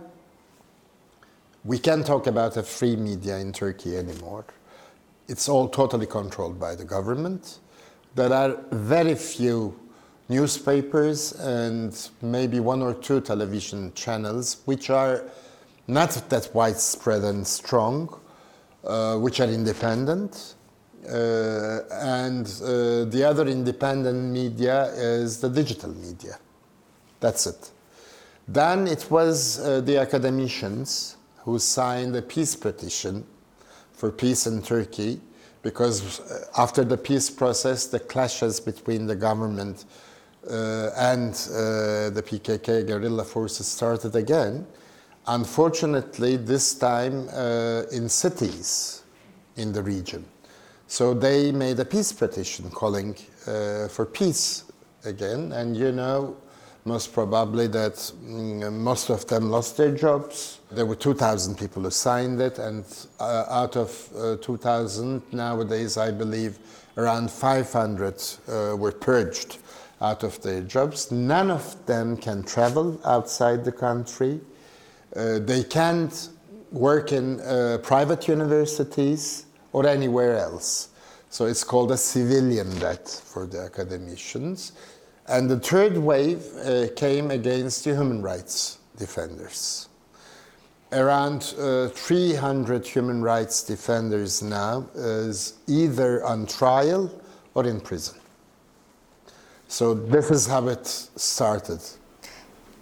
We 1.64 1.80
can't 1.80 2.06
talk 2.06 2.28
about 2.28 2.58
a 2.58 2.64
free 2.64 2.98
media 2.98 3.38
in 3.38 3.54
Turkey 3.54 3.96
anymore. 3.96 4.46
It's 5.30 5.48
all 5.48 5.70
totally 5.70 6.06
controlled 6.06 6.60
by 6.60 6.76
the 6.76 6.84
government. 6.84 7.60
There 8.16 8.34
are 8.34 8.58
very 8.72 9.16
few 9.16 9.80
newspapers 10.28 11.32
and 11.34 12.10
maybe 12.22 12.60
one 12.60 12.82
or 12.82 12.94
two 12.94 13.22
television 13.22 13.94
channels 13.94 14.58
which 14.66 14.90
are 14.90 15.24
not 15.88 16.12
that 16.30 16.54
widespread 16.54 17.24
and 17.24 17.48
strong, 17.48 18.14
uh, 18.84 19.18
which 19.18 19.40
are 19.40 19.48
independent. 19.48 20.56
Uh, 21.06 21.82
and 21.92 22.46
uh, 22.64 23.06
the 23.06 23.24
other 23.26 23.48
independent 23.48 24.32
media 24.32 24.86
is 24.96 25.40
the 25.40 25.50
digital 25.50 25.90
media. 25.90 26.38
That's 27.20 27.48
it. 27.48 27.72
Then 28.48 28.88
it 28.88 29.10
was 29.10 29.60
uh, 29.60 29.82
the 29.82 29.98
academicians 29.98 31.18
who 31.40 31.60
signed 31.60 32.16
a 32.16 32.22
peace 32.22 32.56
petition 32.56 33.26
for 33.94 34.12
peace 34.12 34.48
in 34.48 34.62
Turkey 34.62 35.20
because 35.62 36.22
after 36.58 36.84
the 36.84 36.98
peace 36.98 37.30
process, 37.30 37.88
the 37.88 38.00
clashes 38.00 38.60
between 38.60 39.08
the 39.08 39.16
government 39.16 39.86
uh, 40.50 40.90
and 40.98 41.34
uh, 41.34 42.10
the 42.10 42.22
PKK 42.22 42.86
guerrilla 42.86 43.24
forces 43.24 43.66
started 43.66 44.16
again. 44.16 44.68
Unfortunately, 45.26 46.36
this 46.36 46.76
time 46.76 47.30
uh, 47.30 47.84
in 47.94 48.10
cities 48.10 49.04
in 49.56 49.72
the 49.72 49.82
region. 49.82 50.26
So 50.88 51.14
they 51.14 51.52
made 51.52 51.80
a 51.80 51.86
peace 51.86 52.12
petition 52.12 52.70
calling 52.70 53.16
uh, 53.48 53.88
for 53.88 54.06
peace 54.06 54.66
again. 55.06 55.52
And 55.52 55.76
you 55.76 55.92
know, 55.92 56.38
most 56.86 57.14
probably 57.14 57.68
that 57.68 57.94
mm, 57.94 58.72
most 58.74 59.10
of 59.10 59.26
them 59.28 59.50
lost 59.50 59.78
their 59.78 59.96
jobs. 59.96 60.60
There 60.72 60.86
were 60.86 60.96
2,000 60.96 61.58
people 61.58 61.84
who 61.84 61.92
signed 61.92 62.42
it, 62.42 62.60
and 62.60 62.84
uh, 63.20 63.46
out 63.50 63.78
of 63.78 64.10
uh, 64.18 64.36
2,000, 64.38 65.22
nowadays 65.32 65.98
I 65.98 66.12
believe 66.12 66.60
around 66.98 67.32
500 67.32 68.24
uh, 68.48 68.76
were 68.78 68.92
purged 68.92 69.60
out 70.02 70.24
of 70.24 70.42
their 70.42 70.62
jobs. 70.62 71.12
None 71.12 71.50
of 71.50 71.86
them 71.86 72.18
can 72.18 72.44
travel 72.44 73.00
outside 73.06 73.64
the 73.64 73.72
country. 73.72 74.42
Uh, 75.16 75.40
they 75.40 75.64
can't 75.64 76.30
work 76.72 77.12
in 77.12 77.40
uh, 77.42 77.78
private 77.82 78.28
universities 78.28 79.46
or 79.74 79.86
anywhere 79.86 80.38
else. 80.38 80.90
So 81.30 81.46
it's 81.46 81.64
called 81.64 81.92
a 81.92 81.98
civilian 81.98 82.70
debt 82.80 83.10
for 83.26 83.48
the 83.48 83.60
academicians. 83.62 84.74
And 85.28 85.50
the 85.50 85.60
third 85.60 85.98
wave 85.98 86.46
uh, 86.58 86.88
came 86.96 87.32
against 87.32 87.84
the 87.84 87.96
human 87.96 88.22
rights 88.22 88.78
defenders. 88.98 89.90
Around 90.92 91.56
uh, 91.58 91.88
300 91.88 92.86
human 92.86 93.24
rights 93.24 93.64
defenders 93.64 94.44
now 94.44 94.86
is 94.94 95.56
either 95.66 96.24
on 96.24 96.46
trial 96.46 97.12
or 97.56 97.66
in 97.66 97.82
prison. 97.82 98.20
So 99.68 99.96
this 99.96 100.30
is 100.30 100.46
how 100.46 100.68
it 100.68 100.86
started. 100.86 101.80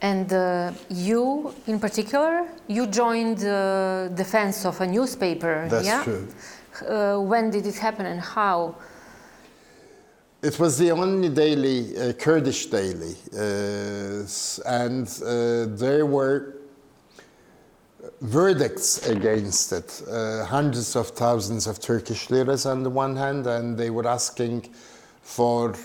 And 0.02 0.34
uh, 0.34 0.74
you, 0.90 1.54
in 1.68 1.80
particular, 1.80 2.48
you 2.68 2.88
joined 2.88 3.38
the 3.38 4.12
defense 4.14 4.66
of 4.66 4.82
a 4.82 4.88
newspaper. 4.88 5.68
That's 5.70 5.86
yeah? 5.86 6.04
true. 6.04 6.28
Uh, 6.88 7.20
when 7.20 7.50
did 7.50 7.66
it 7.66 7.76
happen 7.76 8.06
and 8.06 8.20
how? 8.20 8.76
It 10.42 10.60
was 10.60 10.78
the 10.78 10.92
only 10.92 11.30
daily, 11.30 11.96
uh, 11.98 12.14
Kurdish 12.14 12.66
daily, 12.66 13.16
uh, 13.34 14.26
and 14.66 15.08
uh, 15.24 15.66
there 15.78 16.06
were 16.06 16.56
verdicts 18.22 19.08
against 19.08 19.72
it, 19.72 20.02
uh, 20.10 20.46
hundreds 20.46 20.96
of 20.96 21.10
thousands 21.10 21.68
of 21.68 21.80
Turkish 21.80 22.30
liras 22.30 22.66
on 22.66 22.82
the 22.82 22.90
one 22.90 23.16
hand, 23.16 23.46
and 23.46 23.78
they 23.78 23.90
were 23.90 24.08
asking 24.08 24.68
for 25.22 25.76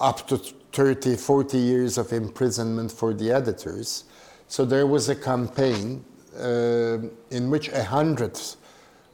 up 0.00 0.26
to 0.28 0.36
30, 0.72 1.16
40 1.16 1.58
years 1.58 1.98
of 1.98 2.12
imprisonment 2.12 2.90
for 2.92 3.14
the 3.14 3.30
editors. 3.30 4.04
So 4.48 4.64
there 4.64 4.86
was 4.86 5.08
a 5.08 5.14
campaign 5.14 6.04
uh, 6.38 6.98
in 7.30 7.50
which 7.50 7.68
a 7.68 7.84
hundred 7.84 8.38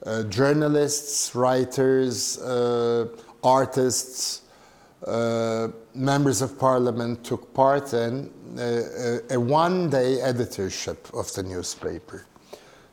uh, 0.09 0.23
journalists, 0.25 1.35
writers, 1.35 2.39
artists, 3.43 4.43
uh, 5.07 5.69
members 5.95 6.43
of 6.43 6.59
parliament 6.59 7.23
took 7.25 7.55
part 7.55 7.93
in 7.93 8.31
uh, 8.59 9.35
a 9.35 9.39
one 9.39 9.89
day 9.89 10.21
editorship 10.21 11.09
of 11.15 11.33
the 11.35 11.43
newspaper. 11.43 12.27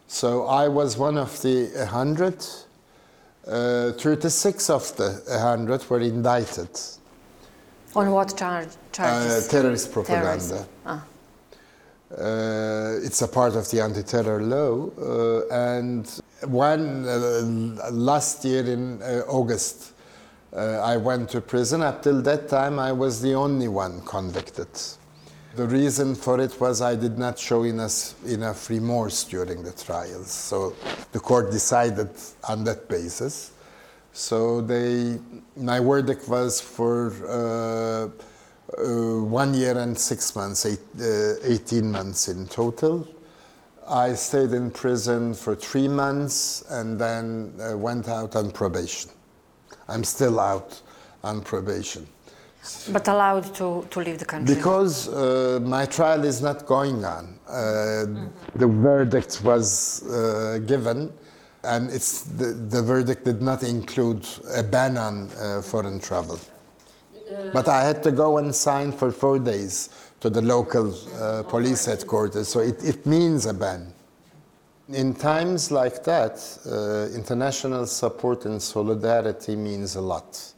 So 0.07 0.45
I 0.45 0.67
was 0.67 0.97
one 0.97 1.17
of 1.17 1.41
the 1.41 1.71
100. 1.75 2.45
Uh, 3.47 3.91
36 3.91 4.69
of 4.69 4.95
the 4.97 5.21
100 5.27 5.89
were 5.89 5.99
indicted. 5.99 6.69
On 7.95 8.11
what 8.11 8.37
char- 8.37 8.67
charges? 8.91 9.47
Uh, 9.47 9.51
terrorist 9.51 9.91
propaganda. 9.91 10.25
Terrorist. 10.25 10.69
Ah. 10.85 11.03
Uh, 12.11 12.99
it's 13.01 13.21
a 13.21 13.27
part 13.27 13.55
of 13.55 13.69
the 13.71 13.81
anti-terror 13.81 14.41
law. 14.41 14.89
Uh, 14.97 15.47
and 15.47 16.21
one 16.43 17.75
last 17.91 18.45
year 18.45 18.65
in 18.65 19.01
August, 19.27 19.93
uh, 20.55 20.79
I 20.83 20.97
went 20.97 21.29
to 21.31 21.41
prison. 21.41 21.81
Up 21.81 22.03
till 22.03 22.21
that 22.21 22.47
time, 22.47 22.79
I 22.79 22.91
was 22.91 23.21
the 23.21 23.33
only 23.33 23.67
one 23.67 24.01
convicted. 24.01 24.67
The 25.55 25.65
reason 25.65 26.15
for 26.15 26.39
it 26.41 26.59
was 26.59 26.81
I 26.81 26.95
did 26.95 27.17
not 27.17 27.39
show 27.39 27.63
enough, 27.63 28.13
enough 28.25 28.69
remorse 28.69 29.23
during 29.23 29.63
the 29.63 29.71
trials. 29.71 30.29
So 30.29 30.75
the 31.11 31.19
court 31.19 31.49
decided 31.49 32.09
on 32.47 32.65
that 32.65 32.87
basis. 32.87 33.51
So 34.11 34.61
they, 34.61 35.19
my 35.55 35.79
verdict 35.79 36.27
was 36.29 36.61
for 36.61 37.11
uh, 37.27 37.35
uh, 38.05 38.09
one 38.77 39.53
year 39.53 39.77
and 39.77 39.97
six 39.97 40.35
months, 40.35 40.65
eight, 40.65 40.79
uh, 40.99 41.35
18 41.43 41.91
months 41.91 42.27
in 42.27 42.47
total. 42.47 43.07
I 43.87 44.13
stayed 44.13 44.51
in 44.51 44.71
prison 44.71 45.33
for 45.33 45.55
three 45.55 45.87
months 45.87 46.63
and 46.69 46.99
then 46.99 47.53
uh, 47.61 47.77
went 47.77 48.07
out 48.07 48.35
on 48.35 48.51
probation. 48.51 49.11
I'm 49.87 50.03
still 50.03 50.39
out 50.39 50.81
on 51.23 51.41
probation. 51.41 52.07
But 52.91 53.07
allowed 53.07 53.53
to, 53.55 53.87
to 53.91 53.99
leave 53.99 54.17
the 54.17 54.25
country? 54.25 54.55
Because 54.55 55.07
uh, 55.07 55.59
my 55.61 55.85
trial 55.85 56.23
is 56.25 56.41
not 56.41 56.65
going 56.65 57.05
on. 57.05 57.39
Uh, 57.47 57.51
mm-hmm. 57.51 58.27
The 58.55 58.67
verdict 58.67 59.41
was 59.43 60.03
uh, 60.09 60.59
given, 60.65 61.13
and 61.63 61.91
it's 61.91 62.23
the, 62.23 62.45
the, 62.45 62.81
verdict 62.81 63.23
did 63.23 63.41
not 63.41 63.61
include 63.61 64.27
a 64.55 64.63
ban 64.63 64.97
on 64.97 65.29
uh, 65.39 65.61
foreign 65.61 65.99
travel. 65.99 66.39
But 67.51 67.67
I 67.67 67.83
had 67.83 68.03
to 68.03 68.11
go 68.11 68.37
and 68.37 68.53
sign 68.53 68.91
for 68.91 69.11
four 69.11 69.39
days 69.39 69.89
to 70.19 70.29
the 70.29 70.41
local 70.41 70.93
uh, 71.15 71.43
police 71.43 71.85
headquarters, 71.85 72.47
so 72.47 72.59
it, 72.59 72.83
it 72.83 73.05
means 73.05 73.45
a 73.45 73.53
ban. 73.53 73.93
In 74.89 75.13
times 75.15 75.71
like 75.71 76.03
that, 76.03 76.37
uh, 76.69 77.15
international 77.15 77.87
support 77.87 78.45
and 78.45 78.61
solidarity 78.61 79.55
means 79.55 79.95
a 79.95 80.01
lot. 80.01 80.53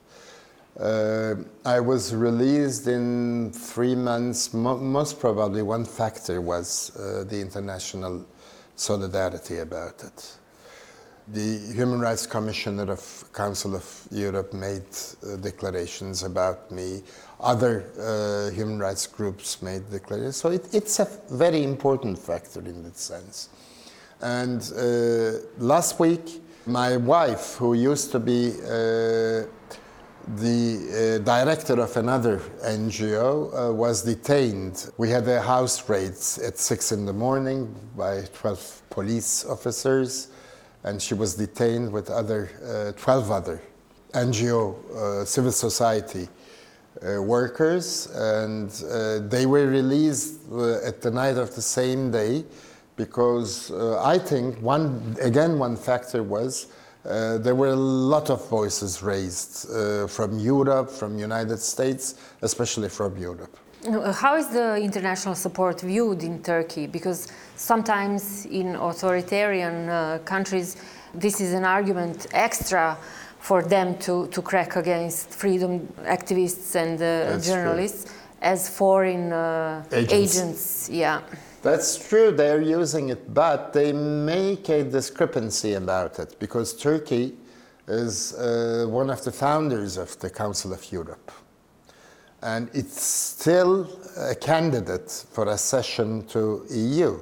Uh, 0.79 1.35
I 1.65 1.79
was 1.79 2.13
released 2.13 2.87
in 2.87 3.51
three 3.51 3.95
months. 3.95 4.53
Mo 4.53 4.77
most 4.77 5.19
probably, 5.19 5.61
one 5.61 5.85
factor 5.85 6.39
was 6.41 6.95
uh, 6.95 7.23
the 7.23 7.39
international 7.39 8.25
solidarity 8.75 9.59
about 9.59 10.03
it. 10.03 10.37
The 11.29 11.73
Human 11.73 11.99
Rights 11.99 12.25
Commissioner 12.25 12.89
of 12.89 13.25
Council 13.33 13.75
of 13.75 14.07
Europe 14.11 14.53
made 14.53 14.83
uh, 15.21 15.35
declarations 15.35 16.23
about 16.23 16.71
me. 16.71 17.03
Other 17.41 17.83
uh, 17.99 18.55
human 18.55 18.79
rights 18.79 19.07
groups 19.07 19.61
made 19.61 19.91
declarations. 19.91 20.37
So 20.37 20.51
it, 20.51 20.73
it's 20.73 20.99
a 20.99 21.07
very 21.29 21.63
important 21.63 22.17
factor 22.17 22.61
in 22.61 22.81
that 22.83 22.97
sense. 22.97 23.49
And 24.21 24.61
uh, 24.77 25.39
last 25.57 25.99
week, 25.99 26.41
my 26.65 26.95
wife, 26.95 27.55
who 27.55 27.73
used 27.73 28.11
to 28.13 28.19
be 28.19 28.53
uh, 28.63 29.47
the 30.35 31.19
uh, 31.21 31.23
director 31.25 31.79
of 31.81 31.95
another 31.97 32.39
NGO 32.65 33.69
uh, 33.69 33.73
was 33.73 34.03
detained. 34.03 34.91
We 34.97 35.09
had 35.09 35.27
a 35.27 35.41
house 35.41 35.89
raid 35.89 36.11
at 36.11 36.57
six 36.57 36.91
in 36.91 37.05
the 37.05 37.13
morning 37.13 37.73
by 37.95 38.23
12 38.33 38.81
police 38.89 39.45
officers, 39.45 40.29
and 40.87 41.01
she 41.01 41.13
was 41.13 41.35
detained 41.35 41.91
with 41.91 42.09
other 42.09 42.49
uh, 42.63 42.99
12 42.99 43.31
other 43.31 43.61
NGO 44.13 44.61
uh, 44.95 45.25
civil 45.25 45.51
society 45.51 46.27
uh, 46.27 47.21
workers, 47.21 48.07
and 48.15 48.71
they 49.29 49.45
were 49.45 49.67
released 49.67 50.41
at 50.83 51.01
the 51.01 51.11
night 51.11 51.37
of 51.37 51.53
the 51.55 51.61
same 51.61 52.09
day 52.09 52.43
because 52.95 53.71
I 53.71 54.17
think 54.17 54.57
one 54.61 55.15
again 55.21 55.59
one 55.59 55.75
factor 55.75 56.23
was 56.23 56.67
uh, 57.07 57.37
there 57.37 57.55
were 57.55 57.69
a 57.69 57.75
lot 57.75 58.29
of 58.29 58.49
voices 58.49 59.01
raised 59.01 59.71
uh, 59.71 60.07
from 60.07 60.39
Europe, 60.39 60.89
from 60.89 61.17
United 61.17 61.57
States, 61.57 62.15
especially 62.41 62.89
from 62.89 63.15
Europe. 63.17 63.55
How 63.85 64.35
is 64.35 64.47
the 64.47 64.75
international 64.77 65.35
support 65.35 65.81
viewed 65.81 66.23
in 66.23 66.41
Turkey? 66.41 66.87
Because 66.87 67.27
sometimes 67.55 68.45
in 68.47 68.75
authoritarian 68.75 69.87
uh, 69.87 70.19
countries, 70.25 70.77
this 71.13 71.39
is 71.39 71.53
an 71.53 71.63
argument 71.63 72.27
extra 72.33 72.97
for 73.39 73.61
them 73.61 73.97
to, 73.99 74.27
to 74.27 74.41
crack 74.41 74.75
against 74.75 75.29
freedom 75.29 75.87
activists 76.03 76.75
and 76.75 77.01
uh, 77.01 77.39
journalists 77.39 78.05
true. 78.05 78.13
as 78.41 78.67
foreign 78.67 79.31
uh, 79.31 79.83
agents. 79.91 80.13
agents. 80.13 80.89
Yeah. 80.89 81.21
That's 81.61 82.09
true, 82.09 82.31
they're 82.31 82.61
using 82.61 83.09
it, 83.09 83.33
but 83.33 83.73
they 83.73 83.93
make 83.93 84.69
a 84.69 84.83
discrepancy 84.83 85.73
about 85.73 86.19
it 86.19 86.37
because 86.39 86.73
Turkey 86.73 87.35
is 87.87 88.33
uh, 88.33 88.85
one 88.89 89.09
of 89.09 89.23
the 89.23 89.31
founders 89.31 89.97
of 89.97 90.17
the 90.19 90.29
Council 90.29 90.73
of 90.73 90.91
Europe. 90.91 91.31
And 92.41 92.69
it's 92.73 93.01
still 93.01 93.87
a 94.17 94.35
candidate 94.35 95.25
for 95.31 95.47
accession 95.47 96.25
to 96.27 96.65
EU. 96.69 97.19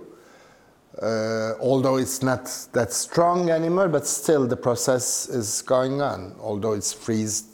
Uh, 1.01 1.53
although 1.60 1.98
it's 1.98 2.24
not 2.24 2.45
that 2.72 2.93
strong 2.93 3.50
anymore, 3.50 3.89
but 3.89 4.07
still 4.07 4.48
the 4.48 4.55
process 4.55 5.27
is 5.27 5.62
going 5.62 6.01
on, 6.01 6.34
although 6.39 6.74
it's 6.74 6.93
freezed. 6.93 7.48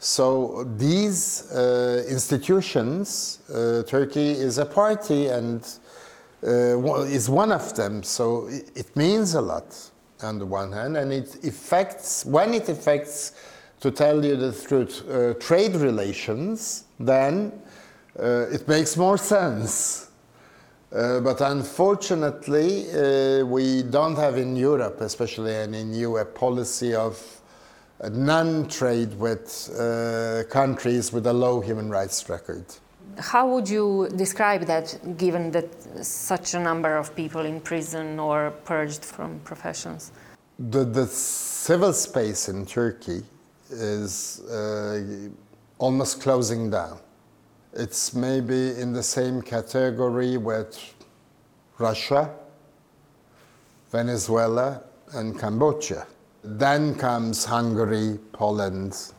So 0.00 0.64
these 0.76 1.52
uh, 1.52 2.04
institutions, 2.08 3.38
uh, 3.54 3.82
Turkey 3.84 4.30
is 4.30 4.58
a 4.58 4.64
party 4.64 5.26
and 5.26 5.62
uh, 6.42 7.02
is 7.02 7.28
one 7.28 7.52
of 7.52 7.76
them. 7.76 8.02
So 8.02 8.48
it, 8.48 8.70
it, 8.74 8.96
means 8.96 9.34
a 9.34 9.42
lot 9.42 9.76
on 10.22 10.38
the 10.38 10.46
one 10.46 10.72
hand, 10.72 10.96
and 10.96 11.12
it 11.12 11.44
affects 11.44 12.24
when 12.24 12.54
it 12.54 12.68
affects, 12.68 13.32
to 13.80 13.90
tell 13.90 14.24
you 14.24 14.36
the 14.36 14.52
truth, 14.52 15.08
uh, 15.08 15.34
trade 15.34 15.74
relations. 15.74 16.84
Then 16.98 17.52
uh, 18.18 18.46
it 18.52 18.68
makes 18.68 18.96
more 18.96 19.16
sense. 19.16 20.10
Uh, 20.92 21.20
but 21.20 21.40
unfortunately, 21.40 22.90
uh, 22.90 23.44
we 23.46 23.82
don't 23.82 24.16
have 24.16 24.36
in 24.36 24.56
Europe, 24.56 25.00
especially 25.00 25.54
and 25.54 25.74
in 25.74 25.94
EU, 25.94 26.16
a 26.16 26.24
policy 26.24 26.94
of 26.94 27.40
non-trade 28.10 29.14
with 29.18 29.70
uh, 29.78 30.42
countries 30.50 31.12
with 31.12 31.26
a 31.26 31.32
low 31.32 31.60
human 31.60 31.90
rights 31.90 32.28
record. 32.28 32.64
How 33.18 33.46
would 33.48 33.68
you 33.68 34.08
describe 34.16 34.62
that, 34.62 34.98
given 35.16 35.50
that 35.50 36.04
such 36.04 36.54
a 36.54 36.58
number 36.58 36.96
of 36.96 37.14
people 37.14 37.42
in 37.42 37.60
prison 37.60 38.18
or 38.18 38.52
purged 38.64 39.04
from 39.04 39.40
professions? 39.40 40.12
The, 40.58 40.84
the 40.84 41.06
civil 41.06 41.92
space 41.92 42.48
in 42.48 42.66
Turkey 42.66 43.22
is 43.70 44.40
uh, 44.40 45.28
almost 45.78 46.20
closing 46.20 46.70
down. 46.70 46.98
It's 47.72 48.14
maybe 48.14 48.78
in 48.80 48.92
the 48.92 49.02
same 49.02 49.42
category 49.42 50.36
with 50.36 50.78
Russia, 51.78 52.30
Venezuela, 53.90 54.82
and 55.12 55.38
Cambodia. 55.38 56.06
Then 56.42 56.94
comes 56.94 57.44
Hungary, 57.44 58.18
Poland, 58.32 59.12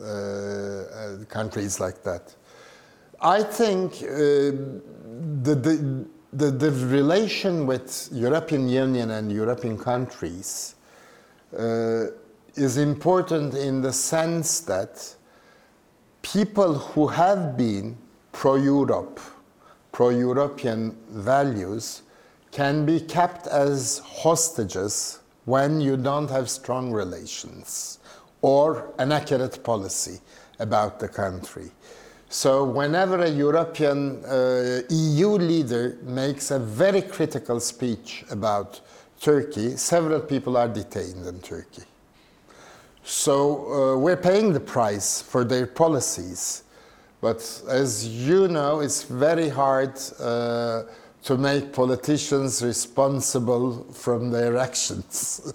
uh, 0.00 1.24
countries 1.28 1.78
like 1.78 2.02
that. 2.02 2.34
I 3.20 3.42
think 3.42 3.94
uh, 4.02 4.06
the, 5.42 5.54
the, 5.54 6.06
the, 6.32 6.50
the, 6.50 6.70
relation 6.70 7.66
with 7.66 8.08
European 8.12 8.68
Union 8.68 9.10
and 9.10 9.30
European 9.30 9.78
countries 9.78 10.74
uh, 11.56 12.06
is 12.56 12.76
important 12.76 13.54
in 13.54 13.82
the 13.82 13.92
sense 13.92 14.60
that 14.60 15.14
people 16.22 16.74
who 16.74 17.06
have 17.08 17.56
been 17.56 17.96
pro-Europe, 18.32 19.20
pro-European 19.92 20.96
values 21.10 22.02
can 22.50 22.86
be 22.86 23.00
kept 23.00 23.46
as 23.46 24.00
hostages 24.04 25.20
when 25.44 25.80
you 25.80 25.96
don't 25.96 26.30
have 26.30 26.48
strong 26.48 26.92
relations 26.92 27.98
or 28.42 28.92
an 28.98 29.12
accurate 29.12 29.62
policy 29.62 30.20
about 30.58 31.00
the 31.00 31.08
country. 31.08 31.70
So 32.28 32.64
whenever 32.64 33.22
a 33.22 33.30
European 33.30 34.24
uh, 34.24 34.80
EU 34.88 35.28
leader 35.28 35.98
makes 36.02 36.50
a 36.50 36.58
very 36.58 37.02
critical 37.02 37.60
speech 37.60 38.24
about 38.30 38.80
Turkey, 39.20 39.76
several 39.76 40.20
people 40.20 40.56
are 40.56 40.68
detained 40.68 41.26
in 41.26 41.40
Turkey. 41.40 41.84
So 43.04 43.94
uh, 43.94 43.98
we're 43.98 44.16
paying 44.16 44.54
the 44.54 44.60
price 44.60 45.20
for 45.20 45.44
their 45.44 45.66
policies. 45.66 46.62
But 47.20 47.62
as 47.68 48.08
you 48.08 48.48
know, 48.48 48.80
it's 48.80 49.02
very 49.02 49.50
hard 49.50 49.98
uh, 50.18 50.84
to 51.22 51.36
make 51.36 51.72
politicians 51.72 52.62
responsible 52.62 53.84
from 53.92 54.30
their 54.30 54.56
actions. 54.56 55.52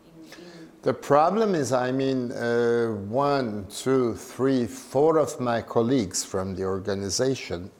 the 0.82 0.92
problem 0.92 1.54
is, 1.54 1.72
I 1.72 1.92
mean, 1.92 2.32
uh, 2.32 2.88
one, 3.08 3.66
two, 3.68 4.14
three, 4.14 4.66
four 4.66 5.18
of 5.18 5.38
my 5.40 5.62
colleagues 5.62 6.24
from 6.24 6.56
the 6.56 6.64
organization 6.64 7.70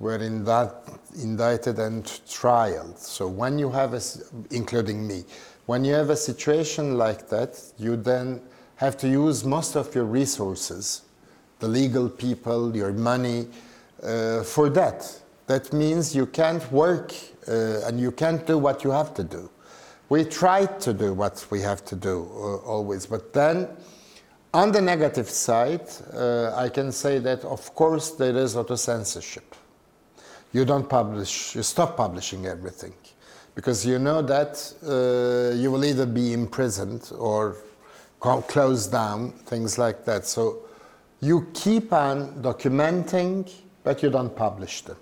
were 0.00 0.18
in 0.18 0.44
that 0.44 0.74
indicted 1.20 1.78
and 1.78 2.04
trialed. 2.04 2.98
So 2.98 3.28
when 3.28 3.58
you 3.58 3.70
have 3.70 3.94
a, 3.94 4.00
including 4.50 5.06
me, 5.06 5.24
when 5.66 5.84
you 5.84 5.94
have 5.94 6.10
a 6.10 6.16
situation 6.16 6.98
like 6.98 7.28
that, 7.28 7.60
you 7.78 7.96
then 7.96 8.40
have 8.76 8.96
to 8.98 9.08
use 9.08 9.44
most 9.44 9.76
of 9.76 9.94
your 9.94 10.04
resources, 10.04 11.02
the 11.60 11.68
legal 11.68 12.08
people, 12.08 12.76
your 12.76 12.92
money, 12.92 13.46
uh, 14.02 14.42
for 14.42 14.68
that 14.68 15.20
that 15.46 15.72
means 15.72 16.14
you 16.14 16.26
can't 16.26 16.70
work 16.72 17.12
uh, 17.48 17.86
and 17.86 18.00
you 18.00 18.10
can't 18.10 18.46
do 18.46 18.58
what 18.58 18.84
you 18.84 18.90
have 18.90 19.12
to 19.14 19.24
do. 19.24 19.50
We 20.08 20.24
try 20.24 20.66
to 20.66 20.92
do 20.92 21.12
what 21.12 21.46
we 21.50 21.60
have 21.60 21.84
to 21.86 21.96
do 21.96 22.28
uh, 22.34 22.56
always, 22.66 23.06
but 23.06 23.32
then 23.32 23.68
on 24.52 24.70
the 24.72 24.80
negative 24.80 25.28
side, 25.28 25.88
uh, 26.14 26.54
I 26.54 26.68
can 26.68 26.92
say 26.92 27.18
that 27.18 27.44
of 27.44 27.74
course 27.74 28.10
there 28.12 28.36
is 28.36 28.56
auto 28.56 28.76
censorship. 28.76 29.54
You 30.52 30.64
don't 30.64 30.88
publish, 30.88 31.54
you 31.56 31.62
stop 31.62 31.96
publishing 31.96 32.46
everything 32.46 32.94
because 33.54 33.86
you 33.86 33.98
know 33.98 34.22
that 34.22 34.72
uh, 34.86 35.54
you 35.54 35.70
will 35.70 35.84
either 35.84 36.06
be 36.06 36.32
imprisoned 36.32 37.10
or 37.16 37.56
closed 38.20 38.90
down, 38.90 39.32
things 39.46 39.78
like 39.78 40.04
that. 40.04 40.26
So 40.26 40.62
you 41.20 41.46
keep 41.54 41.92
on 41.92 42.42
documenting, 42.42 43.50
but 43.82 44.02
you 44.02 44.10
don't 44.10 44.34
publish 44.34 44.82
them 44.82 44.96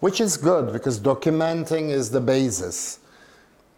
which 0.00 0.20
is 0.20 0.36
good 0.36 0.72
because 0.72 1.00
documenting 1.00 1.90
is 1.90 2.10
the 2.10 2.20
basis. 2.20 3.00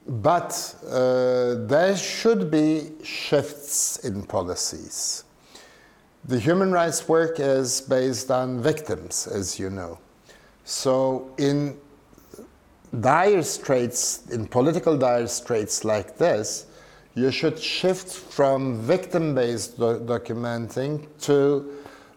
But 0.06 0.74
uh, 0.86 1.66
there 1.66 1.96
should 1.96 2.50
be 2.50 2.92
shifts 3.02 3.98
in 3.98 4.22
policies. 4.24 5.24
The 6.24 6.38
human 6.38 6.72
rights 6.72 7.08
work 7.08 7.36
is 7.38 7.80
based 7.80 8.30
on 8.30 8.60
victims, 8.60 9.26
as 9.26 9.58
you 9.58 9.70
know. 9.70 9.98
So, 10.64 11.32
in 11.38 11.78
dire 12.98 13.42
straits, 13.42 14.26
in 14.30 14.46
political 14.46 14.96
dire 14.96 15.28
straits 15.28 15.84
like 15.84 16.16
this, 16.16 16.66
you 17.14 17.30
should 17.30 17.58
shift 17.58 18.08
from 18.08 18.80
victim 18.80 19.34
based 19.34 19.76
do 19.76 20.00
documenting 20.00 21.06
to 21.20 21.70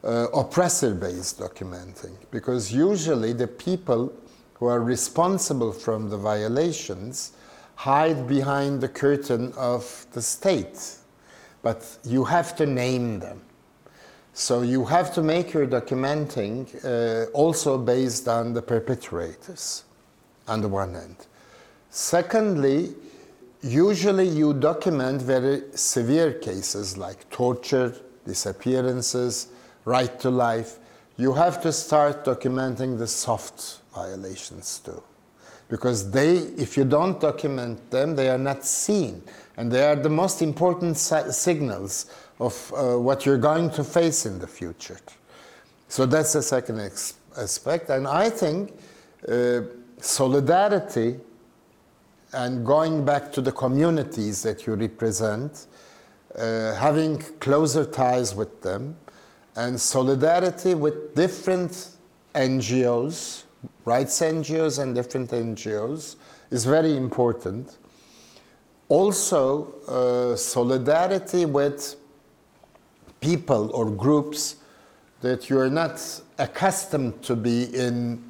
uh, 0.04 0.28
oppressor-based 0.34 1.40
documenting. 1.40 2.16
Because 2.32 2.74
usually 2.74 3.34
the 3.34 3.48
people 3.48 4.14
who 4.56 4.66
are 4.68 4.82
responsible 4.82 5.72
from 5.72 6.10
the 6.10 6.18
violations 6.18 7.34
hide 7.76 8.28
behind 8.28 8.82
the 8.82 8.88
curtain 8.88 9.52
of 9.58 10.06
the 10.14 10.22
state, 10.22 10.98
but 11.62 11.98
you 12.04 12.24
have 12.24 12.56
to 12.56 12.66
name 12.66 13.20
them. 13.20 13.42
So 14.34 14.62
you 14.62 14.86
have 14.86 15.14
to 15.14 15.22
make 15.22 15.54
your 15.54 15.68
documenting 15.68 16.68
uh, 16.84 17.30
also 17.32 17.78
based 17.78 18.28
on 18.28 18.54
the 18.54 18.62
perpetrators, 18.62 19.84
on 20.48 20.62
the 20.62 20.68
one 20.68 20.94
hand. 20.94 21.16
Secondly, 21.90 22.94
usually 23.62 24.28
you 24.28 24.54
document 24.54 25.22
very 25.22 25.64
severe 25.76 26.34
cases 26.34 26.98
like 26.98 27.30
torture, 27.30 27.96
disappearances, 28.26 29.48
right 29.86 30.20
to 30.20 30.30
life. 30.30 30.80
You 31.18 31.34
have 31.34 31.62
to 31.62 31.72
start 31.72 32.26
documenting 32.26 32.98
the 32.98 33.08
soft 33.08 33.80
violations 33.94 34.80
too. 34.84 35.02
Because 35.70 36.12
they, 36.12 36.38
if 36.38 36.78
you 36.78 36.84
don't 36.84 37.20
document 37.20 37.90
them, 37.90 38.16
they 38.16 38.30
are 38.30 38.38
not 38.38 38.66
seen. 38.66 39.24
And 39.58 39.72
they 39.72 39.84
are 39.86 39.96
the 39.96 40.10
most 40.10 40.42
important 40.42 40.98
si 40.98 41.32
signals 41.32 42.08
of 42.40 42.74
uh, 42.76 43.00
what 43.00 43.26
you're 43.26 43.38
going 43.38 43.70
to 43.72 43.84
face 43.84 44.26
in 44.26 44.40
the 44.40 44.48
future. 44.48 45.00
So 45.88 46.06
that's 46.06 46.34
the 46.34 46.42
second 46.42 46.80
aspect. 47.38 47.90
And 47.90 48.08
I 48.08 48.30
think 48.30 48.74
uh, 49.28 49.62
solidarity 50.04 51.20
and 52.34 52.66
going 52.66 53.06
back 53.06 53.32
to 53.32 53.42
the 53.42 53.52
communities 53.52 54.44
that 54.44 54.68
you 54.68 54.74
represent, 54.76 55.68
uh, 56.36 56.74
having 56.74 57.20
closer 57.40 57.86
ties 57.86 58.36
with 58.36 58.62
them, 58.62 58.98
and 59.56 59.80
solidarity 59.80 60.74
with 60.74 61.16
different 61.16 61.90
NGOs, 62.34 63.44
rights 63.86 64.20
NGOs 64.20 64.82
and 64.82 64.96
different 64.96 65.30
NGOs, 65.30 66.16
is 66.50 66.66
very 66.66 66.98
important. 66.98 67.78
Also, 68.90 69.74
uh, 69.88 70.36
solidarity 70.36 71.46
with 71.46 71.96
people 73.22 73.72
or 73.74 73.90
groups 73.90 74.58
that 75.22 75.50
you 75.50 75.58
are 75.58 75.70
not 75.70 76.02
accustomed 76.40 77.22
to 77.24 77.36
be 77.36 77.64
in, 77.76 78.22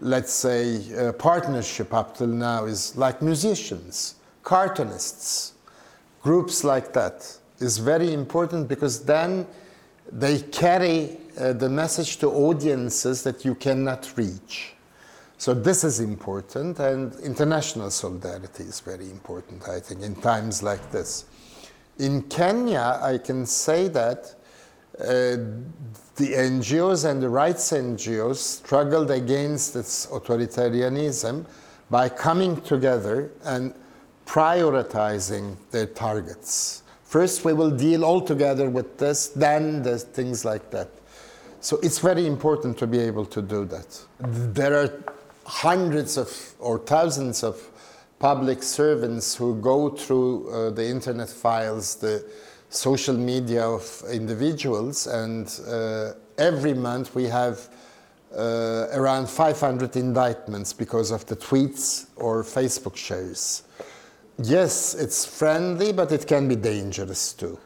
let's 0.00 0.32
say, 0.32 1.12
partnership 1.18 1.94
up 1.94 2.16
till 2.16 2.26
now 2.26 2.64
is 2.64 2.96
like 2.96 3.22
musicians, 3.22 4.16
cartoonists, 4.42 5.54
groups 6.22 6.64
like 6.64 6.92
that 6.92 7.38
is 7.60 7.78
very 7.78 8.12
important 8.12 8.66
because 8.68 9.04
then 9.04 9.46
they 10.10 10.40
carry 10.40 11.18
uh, 11.38 11.52
the 11.52 11.68
message 11.68 12.18
to 12.18 12.30
audiences 12.30 13.22
that 13.22 13.44
you 13.44 13.54
cannot 13.54 14.12
reach. 14.16 14.74
So 15.36 15.52
this 15.52 15.84
is 15.84 16.00
important, 16.00 16.78
and 16.78 17.14
international 17.20 17.90
solidarity 17.90 18.64
is 18.64 18.80
very 18.80 19.10
important, 19.10 19.68
I 19.68 19.80
think, 19.80 20.02
in 20.02 20.14
times 20.14 20.62
like 20.62 20.90
this. 20.90 21.26
In 21.98 22.22
Kenya, 22.22 22.98
I 23.02 23.18
can 23.18 23.44
say 23.44 23.88
that 23.88 24.34
the 24.98 25.64
NGOs 26.18 27.08
and 27.08 27.22
the 27.22 27.28
rights 27.28 27.72
NGOs 27.72 28.36
struggled 28.36 29.10
against 29.10 29.74
its 29.76 30.06
authoritarianism 30.06 31.46
by 31.90 32.08
coming 32.08 32.60
together 32.62 33.30
and 33.44 33.74
prioritizing 34.26 35.56
their 35.70 35.86
targets. 35.86 36.82
First, 37.04 37.44
we 37.44 37.52
will 37.52 37.70
deal 37.70 38.04
all 38.04 38.20
together 38.20 38.70
with 38.70 38.98
this, 38.98 39.28
then 39.28 39.82
the 39.82 39.98
things 39.98 40.44
like 40.44 40.70
that. 40.70 40.88
So 41.60 41.78
it's 41.82 41.98
very 41.98 42.26
important 42.26 42.76
to 42.78 42.86
be 42.86 42.98
able 42.98 43.26
to 43.26 43.40
do 43.40 43.64
that. 43.66 44.00
There 44.18 44.74
are 44.82 44.90
hundreds 45.46 46.16
of 46.16 46.54
or 46.58 46.78
thousands 46.78 47.42
of 47.42 47.70
public 48.18 48.62
servants 48.62 49.34
who 49.34 49.54
go 49.60 49.90
through 49.90 50.50
uh, 50.50 50.70
the 50.70 50.86
internet 50.86 51.28
files, 51.28 51.96
the 51.96 52.24
social 52.74 53.16
media 53.16 53.64
of 53.64 54.02
individuals, 54.10 55.06
and 55.06 55.60
uh, 55.68 56.12
every 56.38 56.74
month 56.74 57.14
we 57.14 57.24
have 57.24 57.68
uh, 58.36 58.88
around 58.92 59.28
500 59.28 59.96
indictments 59.96 60.72
because 60.72 61.10
of 61.12 61.24
the 61.26 61.36
tweets 61.36 62.06
or 62.16 62.42
Facebook 62.42 62.96
shares. 62.96 63.62
Yes, 64.42 64.94
it's 64.94 65.24
friendly, 65.24 65.92
but 65.92 66.10
it 66.10 66.26
can 66.26 66.48
be 66.48 66.56
dangerous 66.56 67.32
too. 67.32 67.58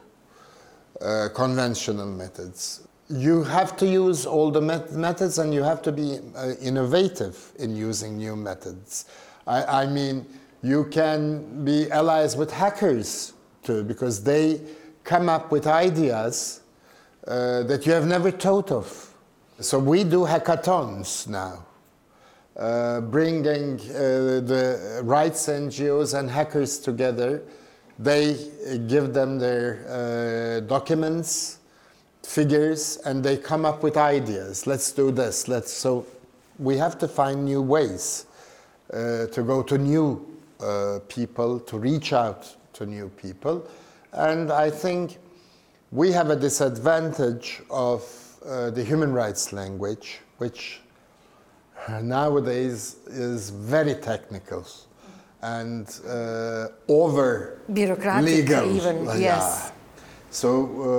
Uh, 1.01 1.29
conventional 1.33 2.05
methods. 2.05 2.87
You 3.09 3.43
have 3.43 3.75
to 3.77 3.87
use 3.87 4.27
all 4.27 4.51
the 4.51 4.61
met 4.61 4.91
methods 4.91 5.39
and 5.39 5.51
you 5.51 5.63
have 5.63 5.81
to 5.81 5.91
be 5.91 6.19
uh, 6.35 6.51
innovative 6.61 7.51
in 7.57 7.75
using 7.75 8.17
new 8.17 8.35
methods. 8.35 9.05
I, 9.47 9.83
I 9.83 9.87
mean, 9.87 10.27
you 10.61 10.83
can 10.85 11.65
be 11.65 11.89
allies 11.89 12.35
with 12.35 12.51
hackers 12.51 13.33
too, 13.63 13.83
because 13.83 14.23
they 14.23 14.61
come 15.09 15.27
up 15.27 15.51
with 15.51 15.65
ideas 15.65 16.61
uh, 17.27 17.63
that 17.63 17.83
you 17.87 17.91
have 17.91 18.05
never 18.05 18.29
thought 18.29 18.71
of. 18.71 18.85
So 19.59 19.79
we 19.79 20.03
do 20.03 20.19
hackathons 20.19 21.27
now, 21.27 21.65
uh, 22.55 23.01
bringing 23.01 23.79
uh, 23.79 24.45
the 24.53 25.01
rights 25.03 25.47
NGOs 25.47 26.17
and 26.17 26.29
hackers 26.29 26.77
together. 26.77 27.41
They 27.97 28.37
give 28.87 29.15
them 29.15 29.39
their 29.39 29.67
uh, 29.89 30.67
documents, 30.67 31.57
figures, 32.21 32.97
and 33.03 33.23
they 33.23 33.35
come 33.35 33.65
up 33.65 33.81
with 33.81 33.97
ideas. 33.97 34.67
Let's 34.67 34.91
do 34.91 35.09
this. 35.09 35.47
Let's 35.47 35.73
so 35.73 36.05
we 36.59 36.77
have 36.77 36.99
to 36.99 37.07
find 37.07 37.45
new 37.45 37.63
ways 37.63 38.27
uh, 38.93 39.25
to 39.25 39.41
go 39.41 39.63
to 39.63 39.75
new 39.75 40.23
people, 41.07 41.59
to 41.61 41.79
reach 41.79 42.13
out 42.13 42.55
to 42.73 42.85
new 42.85 43.09
people. 43.09 43.67
And 44.13 44.51
I 44.51 44.69
think 44.69 45.17
we 45.91 46.11
have 46.11 46.29
a 46.29 46.35
disadvantage 46.35 47.61
of 47.69 48.03
uh, 48.45 48.69
the 48.71 48.83
human 48.83 49.13
rights 49.13 49.53
language, 49.53 50.19
which 50.37 50.81
nowadays 52.01 52.97
is 53.07 53.49
very 53.49 53.95
technical 53.95 54.65
and 55.41 55.99
uh, 56.07 56.67
over 56.87 57.59
bureaucratic 57.71 58.25
legal. 58.25 58.75
even 58.75 59.05
yes 59.05 59.19
yeah. 59.19 59.71
So 60.31 60.49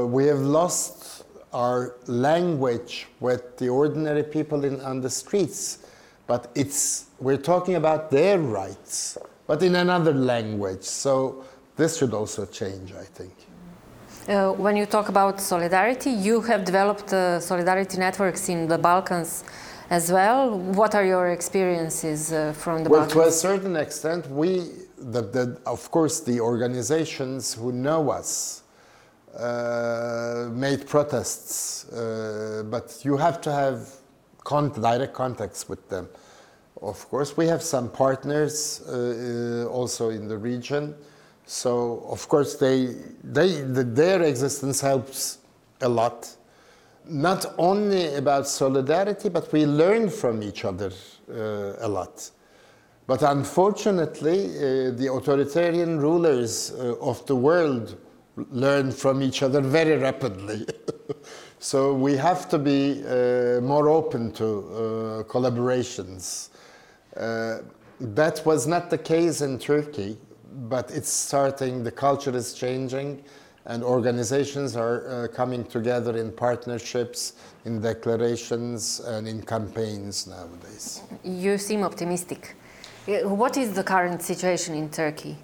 uh, 0.03 0.07
we 0.07 0.27
have 0.27 0.41
lost 0.41 1.25
our 1.53 1.95
language 2.07 3.07
with 3.21 3.59
the 3.59 3.69
ordinary 3.69 4.25
people 4.25 4.65
in, 4.65 4.81
on 4.81 5.01
the 5.01 5.11
streets, 5.11 5.87
but 6.27 6.51
it's 6.57 7.07
we're 7.21 7.37
talking 7.37 7.77
about 7.77 8.11
their 8.11 8.39
rights 8.39 9.19
but 9.47 9.63
in 9.63 9.75
another 9.75 10.15
language. 10.15 10.83
So 10.83 11.45
this 11.81 11.97
should 11.99 12.15
also 12.21 12.43
change, 12.61 12.89
I 12.93 13.07
think. 13.19 13.35
Uh, 14.29 14.53
when 14.65 14.77
you 14.77 14.87
talk 14.97 15.09
about 15.09 15.41
solidarity, 15.41 16.11
you 16.11 16.37
have 16.43 16.65
developed 16.65 17.11
uh, 17.13 17.41
solidarity 17.41 17.97
networks 18.07 18.49
in 18.55 18.69
the 18.69 18.79
Balkans 18.79 19.45
as 19.89 20.13
well. 20.13 20.41
What 20.81 20.95
are 20.95 21.07
your 21.15 21.27
experiences 21.39 22.33
uh, 22.33 22.53
from 22.53 22.85
the 22.85 22.91
well, 22.91 23.07
Balkans? 23.07 23.15
to 23.15 23.29
a 23.29 23.33
certain 23.33 23.77
extent, 23.77 24.23
we, 24.31 24.51
the, 25.15 25.23
the, 25.37 25.45
of 25.67 25.91
course, 25.91 26.21
the 26.21 26.39
organizations 26.41 27.55
who 27.55 27.73
know 27.73 28.11
us 28.11 28.63
uh, 29.39 30.49
made 30.53 30.87
protests, 30.87 31.89
uh, 31.89 32.63
but 32.75 32.87
you 33.07 33.17
have 33.17 33.41
to 33.41 33.51
have 33.63 33.79
con 34.45 34.71
direct 34.89 35.15
contacts 35.15 35.69
with 35.69 35.83
them. 35.89 36.09
Of 36.83 37.09
course, 37.09 37.37
we 37.37 37.47
have 37.47 37.63
some 37.63 37.91
partners 37.91 38.83
uh, 38.83 38.93
uh, 38.93 39.79
also 39.79 40.11
in 40.11 40.29
the 40.29 40.39
region. 40.39 40.95
So, 41.53 42.07
of 42.09 42.29
course, 42.29 42.55
they, 42.55 42.95
they, 43.25 43.63
the, 43.63 43.83
their 43.83 44.23
existence 44.23 44.81
helps 44.81 45.39
a 45.81 45.89
lot. 45.89 46.33
Not 47.07 47.45
only 47.59 48.15
about 48.15 48.47
solidarity, 48.47 49.31
but 49.31 49.53
we 49.53 49.67
learn 49.67 50.11
from 50.11 50.45
each 50.45 50.65
other 50.65 50.93
uh, 51.29 51.73
a 51.81 51.89
lot. 51.89 52.31
But 53.09 53.23
unfortunately, 53.23 54.45
uh, 54.45 54.93
the 54.93 55.11
authoritarian 55.13 55.99
rulers 55.99 56.71
uh, 56.71 56.95
of 57.01 57.27
the 57.27 57.35
world 57.35 57.99
learn 58.53 58.93
from 58.93 59.21
each 59.21 59.43
other 59.43 59.61
very 59.61 59.97
rapidly. 59.97 60.65
so 61.59 61.93
we 61.95 62.17
have 62.17 62.49
to 62.51 62.61
be 62.61 63.03
uh, 63.03 63.61
more 63.61 63.89
open 63.89 64.31
to 64.35 64.45
uh, 64.45 65.23
collaborations. 65.25 66.51
Uh, 67.17 67.59
that 67.99 68.41
was 68.47 68.69
not 68.69 68.89
the 68.89 68.99
case 68.99 69.41
in 69.41 69.59
Turkey, 69.59 70.17
but 70.69 70.91
it's 70.91 71.11
starting, 71.11 71.85
the 71.85 71.91
culture 71.91 72.37
is 72.37 72.55
changing, 72.55 73.23
and 73.67 73.83
organizations 73.83 74.77
are 74.77 75.25
uh, 75.25 75.29
coming 75.29 75.65
together 75.65 76.17
in 76.17 76.33
partnerships, 76.33 77.35
in 77.65 77.81
declarations, 77.81 79.01
and 79.01 79.29
in 79.29 79.43
campaigns 79.43 80.27
nowadays. 80.27 81.03
You 81.25 81.59
seem 81.59 81.83
optimistic. 81.85 82.57
Uh, 83.07 83.29
What 83.29 83.57
is 83.57 83.73
the 83.73 83.85
current 83.85 84.23
situation 84.23 84.75
in 84.75 84.89
Turkey? 84.91 85.37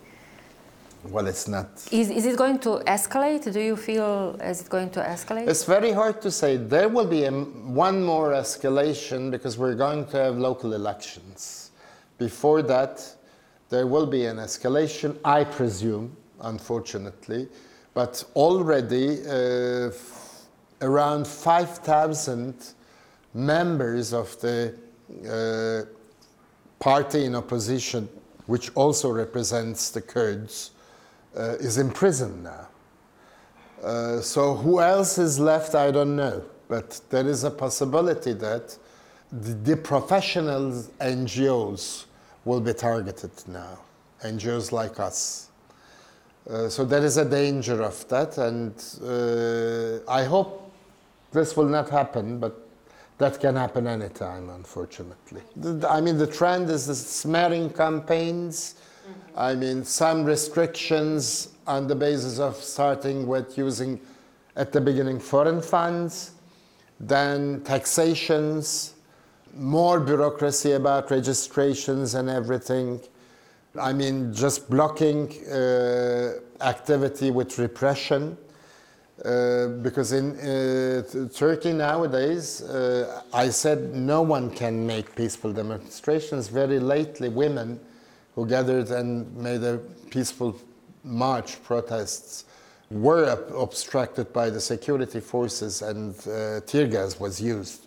Well, 1.11 1.27
it's 1.27 1.47
not. 1.47 1.69
Is, 1.93 2.11
is 2.11 2.27
it 2.27 2.37
going 2.37 2.59
to 2.61 2.83
escalate? 2.87 3.53
Do 3.53 3.61
you 3.61 3.77
feel 3.77 4.37
is 4.43 4.63
it 4.63 4.69
going 4.69 4.91
to 4.91 5.01
escalate? 5.01 5.49
It's 5.49 5.65
very 5.65 5.93
hard 5.93 6.21
to 6.23 6.31
say. 6.31 6.57
There 6.57 6.89
will 6.89 7.07
be 7.07 7.25
a, 7.25 7.31
one 7.31 8.03
more 8.03 8.33
escalation 8.33 9.31
because 9.31 9.57
we're 9.57 9.77
going 9.77 10.07
to 10.07 10.17
have 10.17 10.37
local 10.37 10.73
elections. 10.73 11.71
Before 12.19 12.63
that, 12.63 13.16
there 13.69 13.87
will 13.87 14.07
be 14.07 14.27
an 14.27 14.37
escalation, 14.37 15.17
I 15.25 15.45
presume, 15.45 16.17
unfortunately, 16.41 17.49
but 17.95 18.23
already 18.35 19.27
uh, 19.27 19.91
around 20.83 21.27
5,000 21.27 22.55
members 23.35 24.13
of 24.13 24.39
the 24.41 24.75
uh, 25.29 25.89
party 26.79 27.25
in 27.25 27.35
opposition, 27.35 28.09
which 28.47 28.71
also 28.75 29.11
represents 29.11 29.91
the 29.91 30.01
Kurds, 30.01 30.71
uh, 31.37 31.57
is 31.59 31.79
in 31.79 31.91
prison 31.91 32.43
now. 32.43 32.69
Uh, 33.83 34.21
so 34.21 34.55
who 34.55 34.81
else 34.81 35.19
is 35.19 35.39
left, 35.39 35.75
I 35.75 35.91
don't 35.91 36.17
know. 36.17 36.43
But 36.69 37.01
there 37.11 37.27
is 37.27 37.45
a 37.45 37.51
possibility 37.51 38.33
that 38.35 38.77
the, 39.31 39.53
the 39.53 39.77
professional 39.77 40.73
NGOs 41.01 42.07
will 42.47 42.61
be 42.61 42.73
targeted 42.73 43.33
now, 43.49 43.79
and 44.23 44.41
NGOs 44.41 44.73
like 44.73 44.99
us. 44.99 45.51
Uh, 46.49 46.69
so 46.69 46.85
there 46.85 47.05
is 47.05 47.17
a 47.17 47.25
danger 47.25 47.83
of 47.83 48.09
that, 48.09 48.39
and 48.39 48.73
uh, 49.03 50.11
I 50.11 50.25
hope 50.25 50.73
this 51.33 51.57
will 51.57 51.69
not 51.69 51.91
happen, 51.91 52.39
but 52.39 52.57
that 53.19 53.41
can 53.41 53.57
happen 53.57 53.89
anytime, 53.89 54.49
unfortunately. 54.51 55.43
The, 55.57 55.89
I 55.91 56.01
mean, 56.01 56.19
the 56.19 56.27
trend 56.27 56.71
is 56.71 56.87
the 56.87 56.95
smearing 56.95 57.69
campaigns. 57.71 58.77
Mm-hmm. 58.77 59.39
I 59.39 59.55
mean, 59.57 59.85
some 59.85 60.25
restrictions 60.25 61.49
on 61.67 61.89
the 61.89 61.97
basis 61.97 62.39
of 62.39 62.55
starting 62.57 63.27
with 63.27 63.59
using 63.59 64.01
at 64.55 64.73
the 64.73 64.81
beginning 64.81 65.19
foreign 65.19 65.61
funds, 65.61 66.33
then 67.01 67.61
taxations, 67.63 68.95
more 69.57 70.01
bureaucracy 70.01 70.73
about 70.73 71.11
registrations 71.11 72.15
and 72.15 72.29
everything. 72.29 73.01
I 73.81 73.93
mean, 73.93 74.33
just 74.33 74.71
blocking 74.71 75.33
uh, 75.49 76.35
activity 76.61 77.31
with 77.31 77.59
repression. 77.59 78.37
Uh, 79.25 79.69
because 79.81 80.13
in 80.13 80.39
uh, 80.39 81.03
Turkey 81.35 81.73
nowadays, 81.73 82.61
uh, 82.63 83.23
I 83.33 83.49
said 83.49 83.95
no 83.95 84.21
one 84.21 84.51
can 84.51 84.87
make 84.87 85.15
peaceful 85.17 85.53
demonstrations. 85.53 86.49
Very 86.49 86.79
lately, 86.79 87.31
women 87.31 87.81
who 88.35 88.47
gathered 88.47 88.91
and 88.91 89.35
made 89.37 89.63
a 89.63 89.79
peaceful 90.11 90.55
march 91.03 91.63
protests 91.65 92.45
were 92.91 93.31
ob 93.31 93.53
obstructed 93.57 94.33
by 94.33 94.51
the 94.51 94.61
security 94.61 95.21
forces 95.21 95.83
and 95.83 96.15
uh, 96.29 96.61
tear 96.67 96.87
gas 96.87 97.19
was 97.19 97.41
used. 97.41 97.86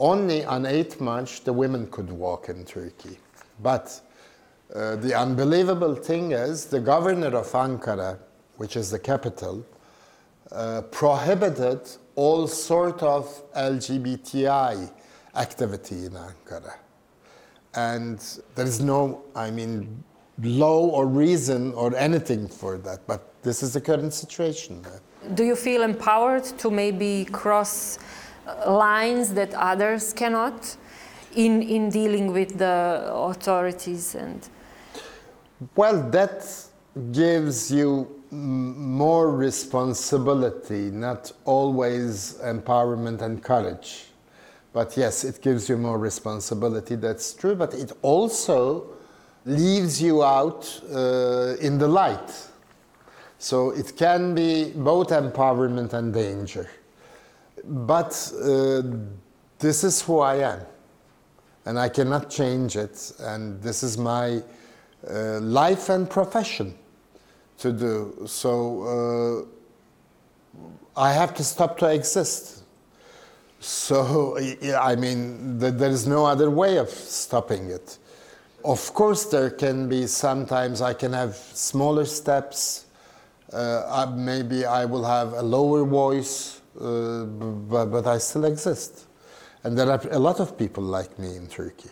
Only 0.00 0.44
on 0.44 0.64
8 0.64 1.00
March 1.00 1.42
the 1.42 1.52
women 1.52 1.88
could 1.90 2.10
walk 2.10 2.48
in 2.48 2.64
Turkey. 2.64 3.18
But 3.60 4.00
uh, 4.74 4.96
the 4.96 5.14
unbelievable 5.14 5.94
thing 5.94 6.32
is 6.32 6.66
the 6.66 6.80
governor 6.80 7.36
of 7.36 7.50
Ankara, 7.52 8.18
which 8.56 8.76
is 8.76 8.90
the 8.90 8.98
capital, 8.98 9.64
uh, 10.52 10.82
prohibited 10.90 11.80
all 12.14 12.46
sort 12.46 13.02
of 13.02 13.24
LGBTI 13.54 14.90
activity 15.34 16.06
in 16.06 16.12
Ankara. 16.12 16.74
And 17.74 18.18
there 18.54 18.66
is 18.66 18.80
no, 18.80 19.22
I 19.34 19.50
mean, 19.50 20.04
law 20.42 20.86
or 20.88 21.06
reason 21.06 21.72
or 21.74 21.94
anything 21.96 22.48
for 22.48 22.78
that, 22.78 23.06
but 23.06 23.42
this 23.42 23.62
is 23.62 23.72
the 23.72 23.80
current 23.80 24.12
situation. 24.12 24.84
Do 25.34 25.44
you 25.44 25.56
feel 25.56 25.82
empowered 25.82 26.44
to 26.44 26.70
maybe 26.70 27.26
cross 27.26 27.98
lines 28.66 29.34
that 29.34 29.52
others 29.54 30.12
cannot 30.12 30.76
in, 31.34 31.62
in 31.62 31.90
dealing 31.90 32.32
with 32.32 32.58
the 32.58 33.10
authorities 33.12 34.14
and 34.14 34.48
well 35.76 36.02
that 36.10 36.44
gives 37.12 37.70
you 37.70 38.06
more 38.30 39.30
responsibility 39.30 40.90
not 40.90 41.32
always 41.44 42.34
empowerment 42.44 43.22
and 43.22 43.42
courage 43.42 44.06
but 44.72 44.96
yes 44.96 45.24
it 45.24 45.40
gives 45.42 45.68
you 45.68 45.76
more 45.76 45.98
responsibility 45.98 46.96
that's 46.96 47.32
true 47.34 47.54
but 47.54 47.74
it 47.74 47.92
also 48.02 48.88
leaves 49.48 50.00
you 50.00 50.22
out 50.22 50.80
uh, 50.92 51.56
in 51.60 51.78
the 51.78 51.88
light. 51.88 52.30
So 53.38 53.70
it 53.70 53.96
can 53.96 54.34
be 54.34 54.72
both 54.72 55.08
empowerment 55.08 55.92
and 55.94 56.12
danger. 56.12 56.68
But 57.68 58.32
uh, 58.42 58.82
this 59.58 59.84
is 59.84 60.00
who 60.00 60.20
I 60.20 60.36
am, 60.36 60.60
and 61.66 61.78
I 61.78 61.88
cannot 61.90 62.30
change 62.30 62.76
it, 62.76 63.12
and 63.20 63.60
this 63.62 63.82
is 63.82 63.98
my 63.98 64.42
uh, 65.08 65.40
life 65.40 65.90
and 65.90 66.08
profession 66.08 66.74
to 67.58 67.72
do. 67.72 68.24
So 68.26 69.46
uh, 70.96 71.00
I 71.00 71.12
have 71.12 71.34
to 71.34 71.44
stop 71.44 71.76
to 71.78 71.86
exist. 71.86 72.64
So, 73.60 74.38
I 74.38 74.96
mean, 74.96 75.58
there 75.58 75.90
is 75.90 76.06
no 76.06 76.24
other 76.24 76.48
way 76.48 76.78
of 76.78 76.88
stopping 76.88 77.70
it. 77.70 77.98
Of 78.64 78.94
course, 78.94 79.24
there 79.26 79.50
can 79.50 79.88
be 79.88 80.06
sometimes 80.06 80.80
I 80.80 80.94
can 80.94 81.12
have 81.12 81.34
smaller 81.36 82.04
steps. 82.04 82.86
Uh, 83.52 84.12
maybe 84.16 84.64
I 84.64 84.84
will 84.84 85.04
have 85.04 85.32
a 85.32 85.42
lower 85.42 85.84
voice, 85.84 86.57
uh, 86.80 87.24
but, 87.24 87.86
but 87.86 88.06
I 88.06 88.18
still 88.18 88.44
exist. 88.44 89.06
And 89.64 89.76
there 89.76 89.90
are 89.90 90.00
a 90.10 90.18
lot 90.18 90.40
of 90.40 90.56
people 90.56 90.84
like 90.84 91.18
me 91.18 91.36
in 91.36 91.48
Turkey. 91.48 91.90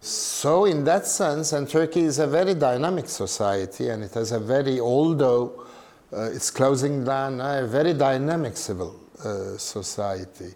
So, 0.00 0.66
in 0.66 0.84
that 0.84 1.06
sense, 1.06 1.52
and 1.52 1.68
Turkey 1.68 2.02
is 2.02 2.18
a 2.18 2.26
very 2.26 2.54
dynamic 2.54 3.08
society, 3.08 3.88
and 3.88 4.02
it 4.02 4.12
has 4.14 4.32
a 4.32 4.38
very, 4.38 4.78
although 4.78 5.64
uh, 6.12 6.30
it's 6.30 6.50
closing 6.50 7.04
down, 7.04 7.40
a 7.40 7.66
very 7.66 7.94
dynamic 7.94 8.56
civil 8.56 9.00
uh, 9.24 9.56
society. 9.56 10.52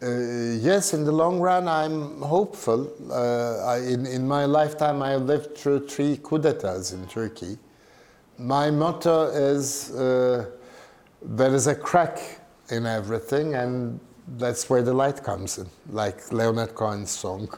Uh, 0.00 0.10
yes, 0.60 0.94
in 0.94 1.04
the 1.04 1.10
long 1.10 1.40
run, 1.40 1.66
I'm 1.66 2.20
hopeful. 2.20 2.92
Uh, 3.10 3.64
I, 3.64 3.78
in, 3.78 4.06
in 4.06 4.28
my 4.28 4.44
lifetime, 4.44 5.02
I 5.02 5.16
lived 5.16 5.56
through 5.56 5.88
three 5.88 6.18
coups 6.22 6.42
d'etats 6.42 6.92
in 6.92 7.06
Turkey. 7.06 7.58
My 8.38 8.70
motto 8.70 9.24
is 9.28 9.90
uh, 9.92 10.46
there 11.22 11.54
is 11.54 11.66
a 11.66 11.74
crack 11.74 12.37
in 12.70 12.86
everything, 12.86 13.54
and 13.54 14.00
that's 14.36 14.68
where 14.68 14.82
the 14.82 14.92
light 14.92 15.22
comes 15.24 15.58
in, 15.58 15.66
like 15.90 16.32
Leonard 16.32 16.74
Cohen's 16.74 17.10
song. 17.10 17.48